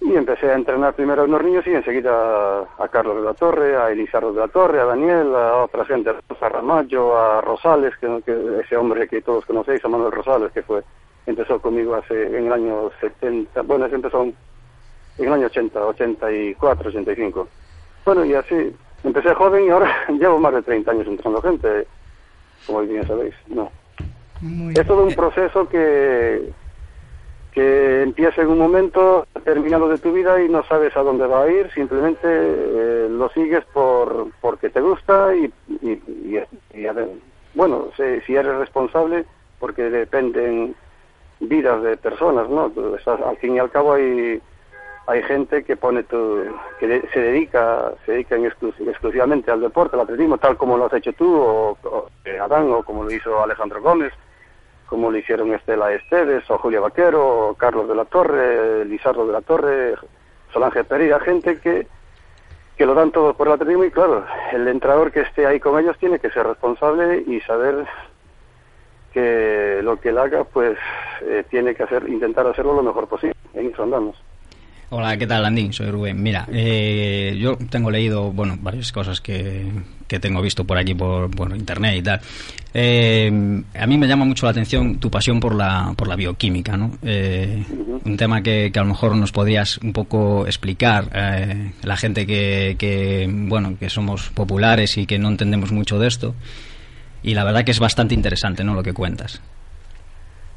Y 0.00 0.16
empecé 0.16 0.50
a 0.50 0.54
entrenar 0.54 0.94
primero 0.94 1.22
a 1.22 1.24
unos 1.26 1.42
niños 1.44 1.66
y 1.66 1.74
enseguida 1.74 2.60
a, 2.60 2.66
a 2.78 2.88
Carlos 2.88 3.16
de 3.16 3.22
la 3.22 3.34
Torre, 3.34 3.76
a 3.76 3.90
Elizardo 3.90 4.32
de 4.32 4.40
la 4.40 4.48
Torre, 4.48 4.80
a 4.80 4.86
Daniel, 4.86 5.34
a 5.34 5.56
otra 5.64 5.84
gente, 5.84 6.10
a 6.10 6.48
Ramallo, 6.48 7.16
a 7.16 7.40
Rosales, 7.42 7.94
que, 7.98 8.22
que 8.24 8.60
ese 8.64 8.76
hombre 8.76 9.06
que 9.08 9.20
todos 9.20 9.44
conocéis, 9.44 9.84
a 9.84 9.88
Manuel 9.88 10.12
Rosales, 10.12 10.52
que 10.52 10.62
fue 10.62 10.82
empezó 11.26 11.60
conmigo 11.60 11.94
hace 11.94 12.26
en 12.26 12.46
el 12.46 12.52
año 12.52 12.90
70, 13.00 13.62
bueno, 13.62 13.86
ese 13.86 13.96
empezó 13.96 14.22
en 14.22 14.34
el 15.18 15.32
año 15.32 15.46
80, 15.46 15.86
84, 15.86 16.88
85. 16.88 17.48
Bueno, 18.04 18.24
y 18.24 18.34
así, 18.34 18.74
empecé 19.04 19.34
joven 19.34 19.66
y 19.66 19.70
ahora 19.70 19.94
llevo 20.08 20.38
más 20.38 20.54
de 20.54 20.62
30 20.62 20.90
años 20.90 21.06
entrenando 21.06 21.42
gente, 21.42 21.86
como 22.66 22.80
bien 22.82 23.06
sabéis, 23.06 23.34
¿no? 23.48 23.70
Es 24.74 24.86
todo 24.86 25.04
un 25.04 25.14
proceso 25.14 25.68
que, 25.68 26.50
que 27.52 28.02
empieza 28.02 28.42
en 28.42 28.48
un 28.48 28.58
momento 28.58 29.26
determinado 29.34 29.88
de 29.88 29.98
tu 29.98 30.12
vida 30.12 30.40
y 30.42 30.48
no 30.48 30.62
sabes 30.64 30.96
a 30.96 31.02
dónde 31.02 31.26
va 31.26 31.42
a 31.42 31.50
ir, 31.50 31.70
simplemente 31.72 32.20
eh, 32.26 33.08
lo 33.10 33.28
sigues 33.30 33.64
por 33.72 34.28
porque 34.40 34.70
te 34.70 34.80
gusta 34.80 35.34
y, 35.34 35.52
y, 35.82 36.00
bueno, 37.54 37.88
si, 37.96 38.20
si 38.26 38.36
eres 38.36 38.54
responsable, 38.56 39.24
porque 39.58 39.82
dependen 39.90 40.74
vidas 41.40 41.82
de 41.82 41.96
personas, 41.96 42.48
¿no? 42.48 42.70
Estás- 42.96 43.20
al 43.22 43.36
fin 43.38 43.56
y 43.56 43.58
al 43.58 43.70
cabo 43.70 43.94
hay 43.94 44.40
hay 45.06 45.22
gente 45.24 45.64
que 45.64 45.76
pone 45.76 46.04
tu, 46.04 46.44
que 46.78 47.02
se 47.12 47.20
dedica 47.20 47.92
se 48.06 48.12
dedica 48.12 48.36
en 48.36 48.44
exclus- 48.44 48.78
exclusivamente 48.86 49.50
al 49.50 49.60
deporte, 49.60 49.96
al 49.96 50.02
atletismo, 50.02 50.38
tal 50.38 50.56
como 50.56 50.76
lo 50.76 50.84
has 50.86 50.92
hecho 50.92 51.12
tú 51.14 51.34
o, 51.34 51.76
o, 51.82 52.06
eh, 52.24 52.38
Adán 52.38 52.70
o 52.70 52.84
como 52.84 53.02
lo 53.02 53.10
hizo 53.10 53.42
Alejandro 53.42 53.82
Gómez 53.82 54.12
como 54.90 55.08
lo 55.08 55.16
hicieron 55.16 55.54
Estela 55.54 55.92
Esteves, 55.92 56.50
o 56.50 56.58
Julia 56.58 56.80
Vaquero, 56.80 57.50
o 57.50 57.54
Carlos 57.54 57.88
de 57.88 57.94
la 57.94 58.04
Torre, 58.06 58.84
Lizardo 58.84 59.24
de 59.24 59.32
la 59.32 59.40
Torre, 59.40 59.94
Solange 60.52 60.82
Pereira, 60.82 61.20
gente 61.20 61.60
que, 61.60 61.86
que 62.76 62.86
lo 62.86 62.94
dan 62.94 63.12
todo 63.12 63.34
por 63.34 63.46
el 63.46 63.52
atletismo 63.52 63.84
y 63.84 63.92
claro, 63.92 64.26
el 64.52 64.66
entrenador 64.66 65.12
que 65.12 65.20
esté 65.20 65.46
ahí 65.46 65.60
con 65.60 65.78
ellos 65.78 65.96
tiene 65.98 66.18
que 66.18 66.30
ser 66.30 66.44
responsable 66.44 67.22
y 67.24 67.40
saber 67.42 67.86
que 69.12 69.78
lo 69.84 70.00
que 70.00 70.08
él 70.08 70.18
haga 70.18 70.42
pues 70.42 70.76
eh, 71.22 71.44
tiene 71.48 71.76
que 71.76 71.84
hacer, 71.84 72.08
intentar 72.08 72.48
hacerlo 72.48 72.74
lo 72.74 72.82
mejor 72.82 73.06
posible. 73.06 73.36
En 73.54 73.66
eso 73.66 73.84
andamos. 73.84 74.20
Hola, 74.92 75.16
¿qué 75.16 75.26
tal, 75.28 75.44
Landín? 75.44 75.72
Soy 75.72 75.88
Rubén. 75.88 76.20
Mira, 76.20 76.48
eh, 76.52 77.36
yo 77.38 77.56
tengo 77.70 77.92
leído, 77.92 78.32
bueno, 78.32 78.58
varias 78.60 78.90
cosas 78.90 79.20
que, 79.20 79.66
que 80.08 80.18
tengo 80.18 80.42
visto 80.42 80.64
por 80.64 80.78
aquí, 80.78 80.94
por, 80.94 81.30
por 81.30 81.54
internet 81.54 81.94
y 81.96 82.02
tal. 82.02 82.20
Eh, 82.74 83.62
a 83.78 83.86
mí 83.86 83.98
me 83.98 84.08
llama 84.08 84.24
mucho 84.24 84.46
la 84.46 84.50
atención 84.50 84.98
tu 84.98 85.08
pasión 85.08 85.38
por 85.38 85.54
la, 85.54 85.94
por 85.96 86.08
la 86.08 86.16
bioquímica, 86.16 86.76
¿no? 86.76 86.90
Eh, 87.04 87.64
Un 88.04 88.16
tema 88.16 88.42
que, 88.42 88.70
que 88.72 88.78
a 88.80 88.82
lo 88.82 88.88
mejor 88.88 89.14
nos 89.14 89.30
podrías 89.30 89.78
un 89.78 89.92
poco 89.92 90.44
explicar, 90.46 91.04
eh, 91.14 91.70
la 91.84 91.96
gente 91.96 92.26
que, 92.26 92.74
que, 92.76 93.28
bueno, 93.30 93.76
que 93.78 93.90
somos 93.90 94.30
populares 94.30 94.98
y 94.98 95.06
que 95.06 95.20
no 95.20 95.28
entendemos 95.28 95.70
mucho 95.70 96.00
de 96.00 96.08
esto. 96.08 96.34
Y 97.22 97.34
la 97.34 97.44
verdad 97.44 97.62
que 97.62 97.70
es 97.70 97.78
bastante 97.78 98.14
interesante, 98.14 98.64
¿no? 98.64 98.74
Lo 98.74 98.82
que 98.82 98.92
cuentas. 98.92 99.40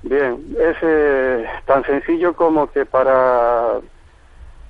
Bien, 0.01 0.37
es 0.59 0.77
eh, 0.81 1.45
tan 1.67 1.85
sencillo 1.85 2.33
como 2.35 2.71
que 2.71 2.83
para, 2.85 3.79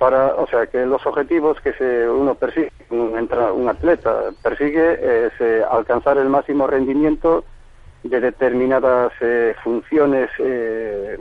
para, 0.04 0.36
o 0.36 0.46
sea, 0.48 0.68
que 0.68 0.86
los 0.86 1.06
objetivos 1.06 1.62
que 1.62 1.72
se, 1.76 2.10
uno 2.10 2.36
persigue, 2.36 2.70
un, 2.90 3.16
un 3.56 3.70
atleta 3.70 4.32
persigue 4.42 5.28
es 5.28 5.32
eh, 5.40 5.64
alcanzar 5.72 6.18
el 6.18 6.28
máximo 6.28 6.68
rendimiento 6.68 7.46
de 8.04 8.20
determinadas 8.20 9.14
eh, 9.22 9.56
funciones 9.64 10.30
eh, 10.40 11.18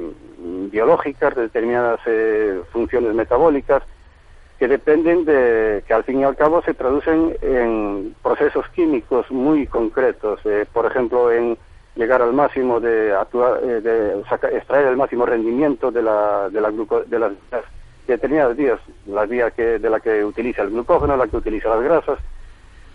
biológicas, 0.73 1.37
de 1.37 1.42
determinadas 1.42 2.01
eh, 2.07 2.61
funciones 2.73 3.14
metabólicas, 3.14 3.85
que 4.59 4.66
dependen 4.66 5.25
de, 5.25 5.85
que 5.87 5.95
al 5.95 6.03
fin 6.03 6.18
y 6.18 6.25
al 6.25 6.35
cabo 6.35 6.61
se 6.62 6.75
traducen 6.75 7.37
en 7.40 8.16
procesos 8.21 8.68
químicos 8.71 9.31
muy 9.31 9.68
concretos, 9.68 10.40
eh, 10.45 10.66
por 10.73 10.87
ejemplo, 10.87 11.31
en 11.31 11.57
llegar 11.95 12.21
al 12.21 12.33
máximo 12.33 12.81
de, 12.81 13.14
actuar, 13.14 13.61
de 13.61 14.25
saca- 14.29 14.51
extraer 14.51 14.88
el 14.88 14.97
máximo 14.97 15.25
rendimiento 15.25 15.92
de, 15.92 16.03
la, 16.03 16.49
de, 16.51 16.61
la 16.61 16.71
gluco- 16.73 17.05
de 17.05 17.18
las 17.21 17.33
determinadas 18.12 18.57
vías, 18.57 18.81
la 19.07 19.27
vía 19.27 19.51
que, 19.51 19.79
de 19.79 19.90
la 19.90 20.01
que 20.01 20.25
utiliza 20.25 20.62
el 20.62 20.70
glucógeno, 20.70 21.16
la 21.16 21.27
que 21.27 21.37
utiliza 21.37 21.68
las 21.68 21.83
grasas, 21.83 22.18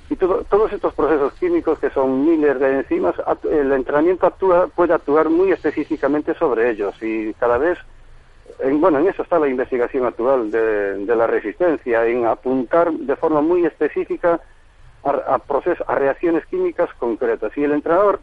y 0.09 0.15
todo- 0.15 0.43
todos 0.49 0.71
estos 0.71 0.93
procesos 0.93 1.33
químicos 1.33 1.79
que 1.79 1.89
son 1.89 2.25
miles 2.25 2.59
de 2.59 2.77
enzimas, 2.79 3.15
el 3.51 3.71
entrenamiento 3.73 4.25
actúa, 4.25 4.67
puede 4.67 4.93
actuar 4.93 5.29
muy 5.29 5.51
específicamente 5.51 6.33
sobre 6.35 6.69
ellos 6.71 6.95
y 7.01 7.33
cada 7.33 7.57
vez 7.57 7.77
en, 8.59 8.79
bueno, 8.79 8.99
en 8.99 9.07
eso 9.09 9.21
está 9.21 9.37
la 9.37 9.49
investigación 9.49 10.05
actual 10.05 10.49
de, 10.49 11.05
de 11.05 11.15
la 11.15 11.27
resistencia, 11.27 12.05
en 12.07 12.25
apuntar 12.25 12.91
de 12.91 13.15
forma 13.17 13.41
muy 13.41 13.65
específica 13.65 14.39
a, 15.03 15.09
a 15.35 15.39
procesos, 15.39 15.87
a 15.87 15.95
reacciones 15.95 16.45
químicas 16.47 16.89
concretas. 16.97 17.51
Y 17.57 17.65
el 17.65 17.73
entrenador 17.73 18.19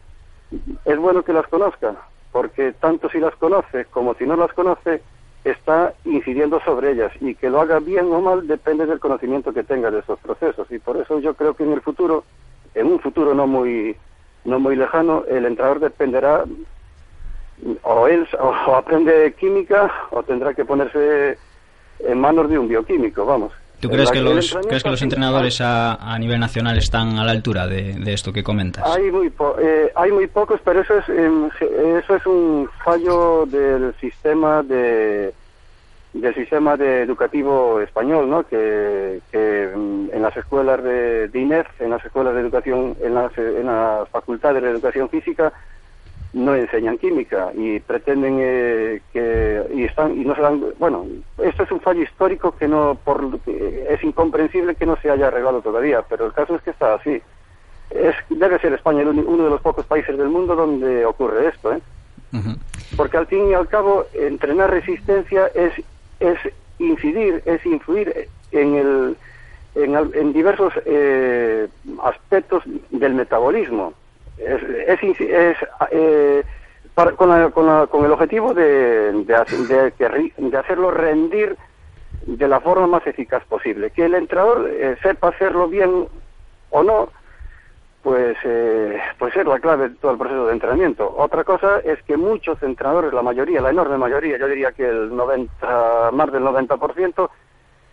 es 0.83 0.97
bueno 0.97 1.21
que 1.23 1.31
las 1.31 1.47
conozca, 1.47 1.95
porque 2.31 2.73
tanto 2.73 3.09
si 3.09 3.19
las 3.19 3.35
conoce 3.35 3.85
como 3.85 4.15
si 4.15 4.25
no 4.25 4.35
las 4.35 4.51
conoce, 4.53 5.01
está 5.45 5.93
incidiendo 6.05 6.59
sobre 6.61 6.91
ellas 6.91 7.11
y 7.21 7.35
que 7.35 7.49
lo 7.49 7.61
haga 7.61 7.79
bien 7.79 8.11
o 8.11 8.19
mal 8.19 8.47
depende 8.47 8.87
del 8.87 8.99
conocimiento 8.99 9.53
que 9.53 9.63
tenga 9.63 9.91
de 9.91 9.99
esos 9.99 10.19
procesos 10.19 10.69
y 10.71 10.79
por 10.79 10.97
eso 10.97 11.19
yo 11.19 11.35
creo 11.35 11.53
que 11.53 11.63
en 11.63 11.71
el 11.71 11.81
futuro, 11.81 12.23
en 12.73 12.87
un 12.87 12.99
futuro 12.99 13.33
no 13.33 13.45
muy 13.45 13.95
no 14.43 14.59
muy 14.59 14.75
lejano, 14.75 15.23
el 15.27 15.45
entrenador 15.45 15.79
dependerá 15.79 16.45
o 17.83 18.07
él 18.07 18.27
o, 18.39 18.75
aprende 18.75 19.33
química 19.39 19.91
o 20.11 20.23
tendrá 20.23 20.53
que 20.53 20.65
ponerse 20.65 21.37
en 21.99 22.19
manos 22.19 22.49
de 22.49 22.59
un 22.59 22.67
bioquímico, 22.67 23.25
vamos. 23.25 23.53
¿Tú 23.79 23.89
crees 23.89 24.09
que 24.11 24.21
los, 24.21 24.57
crees 24.67 24.83
que 24.83 24.89
los 24.89 25.01
entrenadores 25.01 25.61
a, 25.61 25.95
a 25.95 26.17
nivel 26.17 26.39
nacional 26.39 26.77
están 26.77 27.19
a 27.19 27.23
la 27.25 27.31
altura 27.31 27.67
de, 27.67 27.93
de 27.93 28.13
esto 28.13 28.31
que 28.33 28.43
comentas? 28.43 28.83
Hay 28.95 29.11
muy, 29.11 29.29
po- 29.29 29.55
eh, 29.59 29.91
hay 29.95 30.11
muy 30.11 30.27
pocos, 30.27 30.59
pero 30.63 30.81
eso 30.81 30.97
es 30.97 31.05
se- 31.05 31.97
eso 31.99 32.15
es 32.15 32.25
un 32.25 32.69
fallo 32.83 33.45
del 33.45 33.93
sistema 33.99 34.63
de 34.63 35.33
del 36.13 36.33
sistema 36.33 36.77
de 36.77 37.01
educativo 37.01 37.81
español, 37.81 38.29
¿no? 38.29 38.47
Que, 38.47 39.19
que, 39.29 39.69
mm, 39.75 40.11
en 40.13 40.21
las 40.21 40.37
escuelas 40.37 40.81
de, 40.81 41.27
de 41.27 41.39
INEF, 41.41 41.67
en 41.81 41.89
las 41.89 42.05
escuelas 42.05 42.33
de 42.35 42.39
educación, 42.39 42.95
en 43.01 43.13
las, 43.15 43.37
eh, 43.37 43.57
en 43.59 43.65
las 43.65 44.07
facultades 44.07 44.63
de 44.63 44.69
educación 44.69 45.09
física, 45.09 45.51
no 46.35 46.53
enseñan 46.53 46.97
química 46.97 47.51
y 47.55 47.79
pretenden 47.79 48.37
eh, 48.41 49.01
que 49.13 49.63
y 49.73 49.85
están 49.85 50.19
y 50.19 50.25
no 50.25 50.35
se 50.35 50.41
dan 50.41 50.65
bueno 50.77 51.05
esto 51.41 51.63
es 51.63 51.71
un 51.71 51.79
fallo 51.79 52.03
histórico 52.03 52.51
que 52.57 52.67
no 52.67 52.97
por 53.05 53.39
que 53.39 53.87
es 53.89 54.03
incomprensible 54.03 54.75
que 54.75 54.85
no 54.85 54.97
se 54.97 55.09
haya 55.09 55.27
arreglado 55.27 55.61
todavía 55.61 56.01
pero 56.01 56.25
el 56.25 56.33
caso 56.33 56.55
es 56.55 56.61
que 56.61 56.71
está 56.71 56.95
así. 56.95 57.21
Es 57.89 58.15
debe 58.29 58.59
ser 58.59 58.73
España 58.73 59.03
el 59.03 59.07
uno 59.07 59.45
de 59.45 59.49
los 59.49 59.61
pocos 59.61 59.85
países 59.85 60.17
del 60.17 60.27
mundo 60.27 60.57
donde 60.57 61.05
ocurre 61.05 61.47
esto 61.47 61.71
¿eh? 61.71 61.81
porque 62.97 63.15
al 63.15 63.27
fin 63.27 63.49
y 63.49 63.53
al 63.53 63.69
cabo 63.69 64.05
entrenar 64.13 64.71
resistencia 64.71 65.47
es 65.55 65.71
es 66.19 66.37
incidir 66.79 67.43
es 67.45 67.65
influir 67.65 68.27
en 68.51 68.75
el 68.75 69.17
en, 69.75 69.95
en 70.13 70.33
diversos 70.33 70.73
eh, 70.85 71.69
aspectos 72.03 72.63
del 72.91 73.13
metabolismo 73.13 73.93
es, 74.37 74.61
es, 75.01 75.19
es, 75.21 75.57
eh, 75.91 76.43
para- 76.93 77.11
con, 77.13 77.29
la- 77.29 77.49
con, 77.51 77.65
la- 77.65 77.87
con 77.87 78.05
el 78.05 78.11
objetivo 78.11 78.53
de, 78.53 79.11
de, 79.13 79.93
de 79.97 80.33
de 80.37 80.57
hacerlo 80.57 80.91
rendir 80.91 81.57
de 82.21 82.47
la 82.47 82.59
forma 82.61 82.87
más 82.87 83.07
eficaz 83.07 83.45
posible. 83.45 83.91
Que 83.91 84.05
el 84.05 84.15
entrenador 84.15 84.69
eh, 84.69 84.97
sepa 85.01 85.29
hacerlo 85.29 85.67
bien 85.67 86.07
o 86.69 86.83
no, 86.83 87.11
pues, 88.01 88.37
eh, 88.43 88.99
pues 89.17 89.35
es 89.35 89.45
la 89.45 89.59
clave 89.59 89.89
de 89.89 89.95
todo 89.95 90.11
el 90.11 90.17
proceso 90.17 90.45
de 90.47 90.53
entrenamiento. 90.53 91.11
Otra 91.17 91.43
cosa 91.43 91.79
es 91.79 92.01
que 92.03 92.17
muchos 92.17 92.61
entrenadores, 92.63 93.13
la 93.13 93.23
mayoría, 93.23 93.61
la 93.61 93.71
enorme 93.71 93.97
mayoría, 93.97 94.37
yo 94.37 94.47
diría 94.47 94.71
que 94.73 94.87
el 94.87 95.15
90, 95.15 96.11
más 96.13 96.31
del 96.31 96.43
90%, 96.43 97.29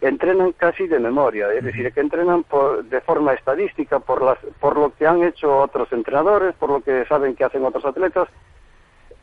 entrenan 0.02 0.52
casi 0.52 0.86
de 0.88 0.98
memoria, 0.98 1.52
es 1.52 1.64
decir, 1.64 1.92
que 1.92 2.00
entrenan 2.00 2.42
por- 2.42 2.84
de 2.84 3.00
forma 3.00 3.32
estadística 3.34 4.00
por, 4.00 4.20
las, 4.22 4.38
por 4.60 4.76
lo 4.76 4.92
que 4.94 5.06
han 5.06 5.22
hecho 5.22 5.58
otros 5.60 5.92
entrenadores, 5.92 6.54
por 6.56 6.70
lo 6.70 6.80
que 6.82 7.04
saben 7.06 7.36
que 7.36 7.44
hacen 7.44 7.64
otros 7.64 7.84
atletas, 7.84 8.28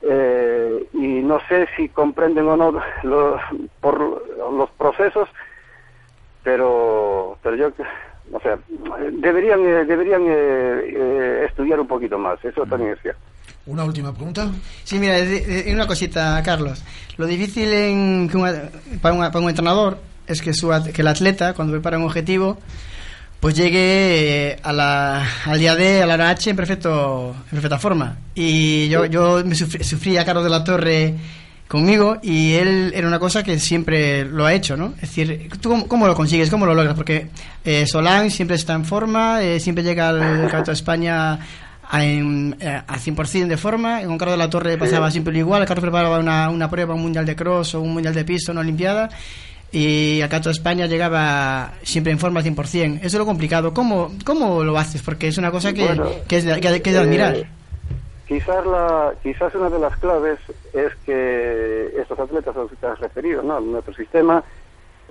eh, 0.02 0.88
y 0.94 1.22
no 1.22 1.40
sé 1.50 1.68
si 1.76 1.90
comprenden 1.90 2.48
o 2.48 2.56
no 2.56 2.72
lo- 3.04 3.40
por 3.82 4.00
los 4.54 4.70
procesos, 4.72 5.28
pero, 6.44 7.38
pero 7.44 7.56
yo, 7.56 7.72
o 8.32 8.40
sea, 8.40 8.58
deberían, 9.12 9.60
eh, 9.66 9.86
deberían 9.86 10.22
eh, 10.28 10.82
eh, 10.96 11.46
estudiar 11.50 11.80
un 11.80 11.88
poquito 11.88 12.18
más, 12.18 12.44
eso 12.46 12.66
también 12.66 12.94
es 12.94 13.02
cierto. 13.02 13.20
Una 13.66 13.84
última 13.84 14.14
pregunta. 14.14 14.48
Sí, 14.84 14.98
mira, 14.98 15.16
una 15.74 15.86
cosita, 15.86 16.42
Carlos. 16.44 16.82
Lo 17.18 17.26
difícil 17.28 17.72
en, 17.74 18.30
que 18.30 18.38
una- 18.38 18.70
para, 19.02 19.14
una- 19.14 19.32
para 19.32 19.44
un 19.44 19.50
entrenador 19.50 19.98
es 20.30 20.42
que, 20.42 20.54
su, 20.54 20.70
que 20.94 21.02
el 21.02 21.08
atleta, 21.08 21.54
cuando 21.54 21.74
ve 21.74 21.82
para 21.82 21.98
un 21.98 22.06
objetivo, 22.06 22.58
pues 23.40 23.56
llegue 23.56 24.52
eh, 24.52 24.60
a 24.64 24.72
la, 24.72 25.28
al 25.46 25.60
día 25.60 25.76
D, 25.76 26.02
a 26.02 26.06
la 26.06 26.14
hora 26.14 26.30
H, 26.30 26.50
en, 26.50 26.56
perfecto, 26.56 27.36
en 27.46 27.50
perfecta 27.52 27.80
forma. 27.80 28.18
Y 28.36 28.88
yo, 28.90 29.06
yo 29.06 29.44
me 29.46 29.56
sufrí, 29.56 29.84
sufrí 29.84 30.18
a 30.18 30.26
Carlos 30.26 30.44
de 30.44 30.50
la 30.50 30.64
Torre 30.64 31.16
conmigo 31.70 32.18
y 32.24 32.54
él 32.54 32.92
era 32.96 33.08
una 33.08 33.20
cosa 33.20 33.44
que 33.44 33.60
siempre 33.60 34.26
lo 34.26 34.46
ha 34.46 34.54
hecho, 34.54 34.76
¿no? 34.76 34.96
Es 34.96 35.02
decir, 35.02 35.50
¿tú 35.62 35.70
cómo, 35.70 35.88
cómo 35.88 36.08
lo 36.08 36.16
consigues? 36.16 36.50
¿Cómo 36.50 36.66
lo 36.66 36.74
logras? 36.74 36.96
Porque 36.96 37.30
eh, 37.64 37.86
Solán 37.86 38.32
siempre 38.32 38.56
está 38.56 38.74
en 38.74 38.86
forma, 38.86 39.42
eh, 39.44 39.60
siempre 39.60 39.84
llega 39.84 40.10
al 40.10 40.20
Campeonato 40.20 40.72
de 40.72 40.76
España 40.76 41.40
a, 41.84 42.04
en, 42.04 42.58
eh, 42.60 42.82
a 42.86 42.98
100% 42.98 43.48
de 43.48 43.58
forma. 43.58 44.02
Con 44.02 44.18
Carlos 44.18 44.34
de 44.34 44.44
la 44.44 44.50
Torre 44.50 44.78
pasaba 44.78 45.12
siempre 45.12 45.38
igual. 45.38 45.66
Carlos 45.66 45.84
preparaba 45.84 46.20
una, 46.20 46.50
una 46.50 46.70
prueba, 46.70 46.96
un 46.96 47.02
mundial 47.04 47.26
de 47.26 47.36
cross 47.36 47.76
o 47.76 47.82
un 47.82 47.94
mundial 47.94 48.16
de 48.16 48.26
pista, 48.26 48.52
una 48.52 48.62
olimpiada. 48.62 49.10
Y 49.72 50.20
Campeonato 50.22 50.50
de 50.50 50.54
España 50.54 50.86
llegaba 50.88 51.74
siempre 51.84 52.12
en 52.12 52.20
forma 52.20 52.40
al 52.40 52.46
100%. 52.46 52.98
Eso 52.98 53.06
es 53.06 53.14
lo 53.14 53.26
complicado. 53.26 53.74
¿Cómo, 53.74 54.12
cómo 54.26 54.64
lo 54.64 54.78
haces? 54.78 55.02
Porque 55.04 55.28
es 55.28 55.38
una 55.38 55.52
cosa 55.52 55.74
que, 55.74 55.86
Bueno, 55.86 56.08
que 56.28 56.38
es 56.38 56.46
de, 56.46 56.56
que, 56.60 56.82
que 56.82 56.90
es 56.90 56.96
de 56.96 57.02
eh, 57.02 57.04
admirar. 57.04 57.36
Quizás, 58.28 58.66
la, 58.66 59.14
quizás 59.24 59.54
una 59.56 59.70
de 59.70 59.80
las 59.80 59.98
claves 59.98 60.40
es 60.74 60.92
que 61.06 61.94
estos 62.00 62.20
atletas 62.20 62.56
a 62.56 62.60
los 62.60 62.70
que 62.70 62.76
te 62.78 62.88
has 62.88 63.00
referido, 63.00 63.42
¿no? 63.44 63.60
nuestro 63.60 63.94
sistema, 63.96 64.44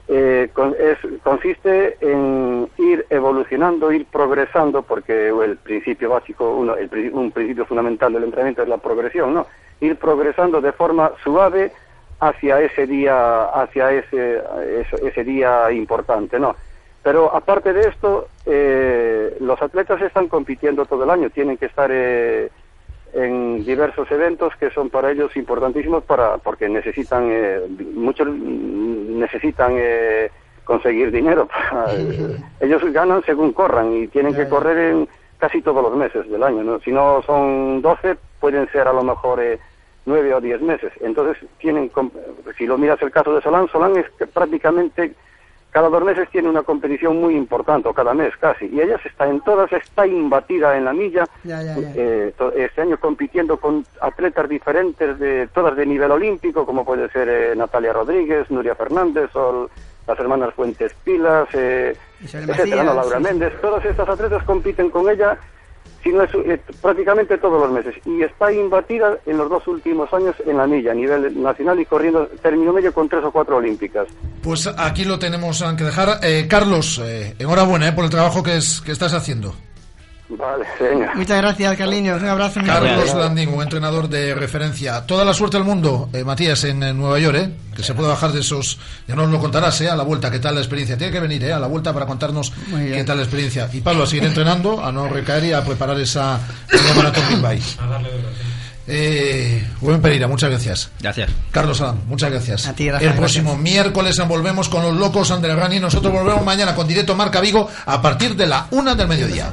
eh, 0.08 0.48
con- 0.52 0.74
es, 0.78 0.98
consiste 1.22 1.96
en 2.00 2.68
ir 2.78 3.04
evolucionando, 3.10 3.92
ir 3.92 4.06
progresando, 4.06 4.82
porque 4.82 5.28
el 5.28 5.56
principio 5.56 6.10
básico, 6.10 6.56
uno, 6.56 6.76
el, 6.76 6.88
un 7.12 7.30
principio 7.30 7.66
fundamental 7.66 8.12
del 8.12 8.24
entrenamiento 8.24 8.62
es 8.62 8.68
la 8.68 8.78
progresión, 8.78 9.34
¿no? 9.34 9.46
Ir 9.80 9.96
progresando 9.96 10.60
de 10.60 10.72
forma 10.72 11.10
suave 11.22 11.72
hacia 12.20 12.61
ese 12.61 12.87
día, 12.87 13.44
hacia 13.50 13.92
ese, 13.92 14.42
ese, 14.81 15.07
ese 15.09 15.24
día 15.24 15.70
importante, 15.72 16.38
¿no? 16.38 16.57
Pero 17.02 17.35
aparte 17.35 17.72
de 17.72 17.88
esto, 17.88 18.28
eh, 18.44 19.37
los 19.40 19.61
atletas 19.62 20.02
están 20.02 20.28
compitiendo 20.28 20.85
todo 20.87 21.04
el 21.04 21.11
año, 21.11 21.31
tienen 21.31 21.57
que 21.57 21.66
estar 21.66 21.88
eh, 21.92 22.50
en 23.14 23.64
diversos 23.64 24.11
eventos 24.11 24.54
que 24.57 24.70
son 24.70 24.90
para 24.90 25.11
ellos 25.11 25.35
importantísimos 25.37 26.02
para 26.04 26.38
porque 26.38 26.68
necesitan 26.68 27.28
eh, 27.31 27.61
muchos 27.94 28.28
necesitan 28.28 29.72
eh, 29.76 30.31
conseguir 30.64 31.11
dinero 31.11 31.46
para- 31.70 31.92
ellos 32.61 32.83
ganan 32.92 33.22
según 33.24 33.52
corran 33.52 33.94
y 33.94 34.09
tienen 34.09 34.35
que 34.35 34.46
correr 34.48 34.76
en 34.92 35.09
casi 35.38 35.62
todos 35.62 35.83
los 35.83 35.96
meses 35.96 36.28
del 36.28 36.42
año 36.42 36.62
¿no? 36.62 36.81
si 36.81 36.92
no 36.92 37.22
son 37.22 37.81
12 37.81 38.16
pueden 38.40 38.68
ser 38.72 38.87
a 38.88 38.92
lo 38.92 39.02
mejor 39.02 39.40
9 40.08 40.34
o 40.34 40.40
10 40.40 40.60
meses 40.62 40.92
entonces 41.00 41.36
tienen 41.58 41.90
si 42.56 42.66
lo 42.66 42.76
miras 42.78 43.00
el 43.02 43.10
caso 43.10 43.34
de 43.34 43.42
Solán 43.42 43.68
Solán 43.68 43.96
es 43.96 44.06
que 44.18 44.26
prácticamente 44.26 45.14
cada 45.70 45.90
dos 45.90 46.02
meses 46.02 46.28
tiene 46.30 46.48
una 46.48 46.62
competición 46.62 47.20
muy 47.20 47.36
importante, 47.36 47.88
o 47.88 47.92
cada 47.92 48.14
mes 48.14 48.32
casi, 48.40 48.66
y 48.66 48.80
ella 48.80 48.98
se 49.02 49.08
está 49.08 49.28
en 49.28 49.40
todas, 49.42 49.70
está 49.70 50.06
imbatida 50.06 50.76
en 50.78 50.86
la 50.86 50.94
milla, 50.94 51.26
Ya, 51.44 51.62
ya, 51.62 51.76
ya. 51.78 51.92
eh, 51.94 52.32
este 52.56 52.80
año 52.80 52.98
compitiendo 52.98 53.58
con 53.58 53.84
atletas 54.00 54.48
diferentes, 54.48 55.18
de 55.18 55.46
todas 55.48 55.76
de 55.76 55.84
nivel 55.84 56.10
olímpico, 56.10 56.64
como 56.64 56.86
puede 56.86 57.10
ser 57.10 57.28
eh, 57.28 57.54
Natalia 57.54 57.92
Rodríguez, 57.92 58.50
Nuria 58.50 58.74
Fernández, 58.74 59.28
o 59.36 59.68
las 60.06 60.18
hermanas 60.18 60.54
Fuentes 60.54 60.94
Pilas, 61.04 61.46
eh, 61.52 61.94
etcétera, 62.22 62.84
Laura 62.84 63.18
sí. 63.18 63.22
Méndez, 63.22 63.52
todas 63.60 63.84
estas 63.84 64.08
atletas 64.08 64.42
compiten 64.44 64.88
con 64.88 65.08
ella 65.10 65.36
eh, 66.10 66.60
prácticamente 66.80 67.38
todos 67.38 67.60
los 67.60 67.70
meses 67.70 67.94
y 68.04 68.22
está 68.22 68.52
imbatida 68.52 69.18
en 69.26 69.38
los 69.38 69.48
dos 69.48 69.66
últimos 69.68 70.12
años 70.12 70.34
en 70.46 70.56
la 70.56 70.66
milla 70.66 70.92
a 70.92 70.94
nivel 70.94 71.42
nacional 71.42 71.78
y 71.80 71.84
corriendo 71.84 72.26
término 72.42 72.72
medio 72.72 72.92
con 72.92 73.08
tres 73.08 73.24
o 73.24 73.30
cuatro 73.30 73.56
olímpicas. 73.56 74.08
Pues 74.42 74.66
aquí 74.66 75.04
lo 75.04 75.18
tenemos 75.18 75.64
que 75.76 75.84
dejar. 75.84 76.20
Eh, 76.22 76.46
Carlos, 76.48 77.00
eh, 77.04 77.34
enhorabuena 77.38 77.94
por 77.94 78.04
el 78.04 78.10
trabajo 78.10 78.42
que, 78.42 78.56
es, 78.56 78.80
que 78.80 78.92
estás 78.92 79.14
haciendo. 79.14 79.54
Vale, 80.30 80.66
venga. 80.78 81.14
Muchas 81.14 81.38
gracias, 81.38 81.76
Carliños. 81.76 82.20
Un 82.20 82.28
abrazo. 82.28 82.60
Carlos. 82.64 83.14
Landín, 83.14 83.48
un 83.48 83.62
entrenador 83.62 84.08
de 84.08 84.34
referencia. 84.34 85.06
Toda 85.06 85.24
la 85.24 85.32
suerte 85.32 85.56
del 85.56 85.64
mundo, 85.64 86.10
eh, 86.12 86.22
Matías, 86.22 86.64
en, 86.64 86.80
Nueva 86.98 87.18
York, 87.18 87.36
eh, 87.36 87.50
que 87.74 87.82
se 87.82 87.94
puede 87.94 88.10
bajar 88.10 88.32
de 88.32 88.40
esos. 88.40 88.78
Ya 89.06 89.14
nos 89.14 89.30
lo 89.30 89.38
contarás, 89.38 89.80
eh, 89.80 89.88
a 89.88 89.96
la 89.96 90.02
vuelta, 90.02 90.30
qué 90.30 90.38
tal 90.38 90.54
la 90.54 90.60
experiencia. 90.60 90.98
Tiene 90.98 91.12
que 91.12 91.20
venir, 91.20 91.42
eh, 91.44 91.52
a 91.54 91.58
la 91.58 91.66
vuelta 91.66 91.94
para 91.94 92.04
contarnos 92.04 92.52
qué 92.70 93.04
tal 93.04 93.16
la 93.16 93.22
experiencia. 93.22 93.70
Y 93.72 93.80
Pablo, 93.80 94.04
a 94.04 94.06
seguir 94.06 94.24
entrenando, 94.24 94.84
a 94.84 94.92
no 94.92 95.08
recaer 95.08 95.44
y 95.44 95.52
a 95.52 95.64
preparar 95.64 95.98
esa 95.98 96.38
maratón 96.94 97.24
Big 97.30 97.40
Bike. 97.40 97.64
Eh, 98.90 99.66
Rubén 99.82 100.00
Pereira, 100.00 100.26
muchas 100.28 100.50
gracias. 100.50 100.90
Gracias. 101.00 101.30
Carlos 101.50 101.80
Adán, 101.82 102.00
muchas 102.06 102.30
gracias. 102.30 102.66
A 102.66 102.74
ti, 102.74 102.90
Rafa, 102.90 103.04
el 103.04 103.10
gracias. 103.12 103.18
próximo 103.18 103.56
miércoles 103.56 104.16
volvemos 104.26 104.68
con 104.70 104.82
los 104.82 104.94
locos 104.94 105.30
André 105.30 105.54
Rani. 105.54 105.78
Nosotros 105.78 106.10
volvemos 106.12 106.42
mañana 106.42 106.74
con 106.74 106.88
directo 106.88 107.14
Marca 107.14 107.40
Vigo 107.40 107.68
a 107.84 108.00
partir 108.00 108.34
de 108.34 108.46
la 108.46 108.66
una 108.70 108.94
del 108.94 109.06
mediodía. 109.06 109.52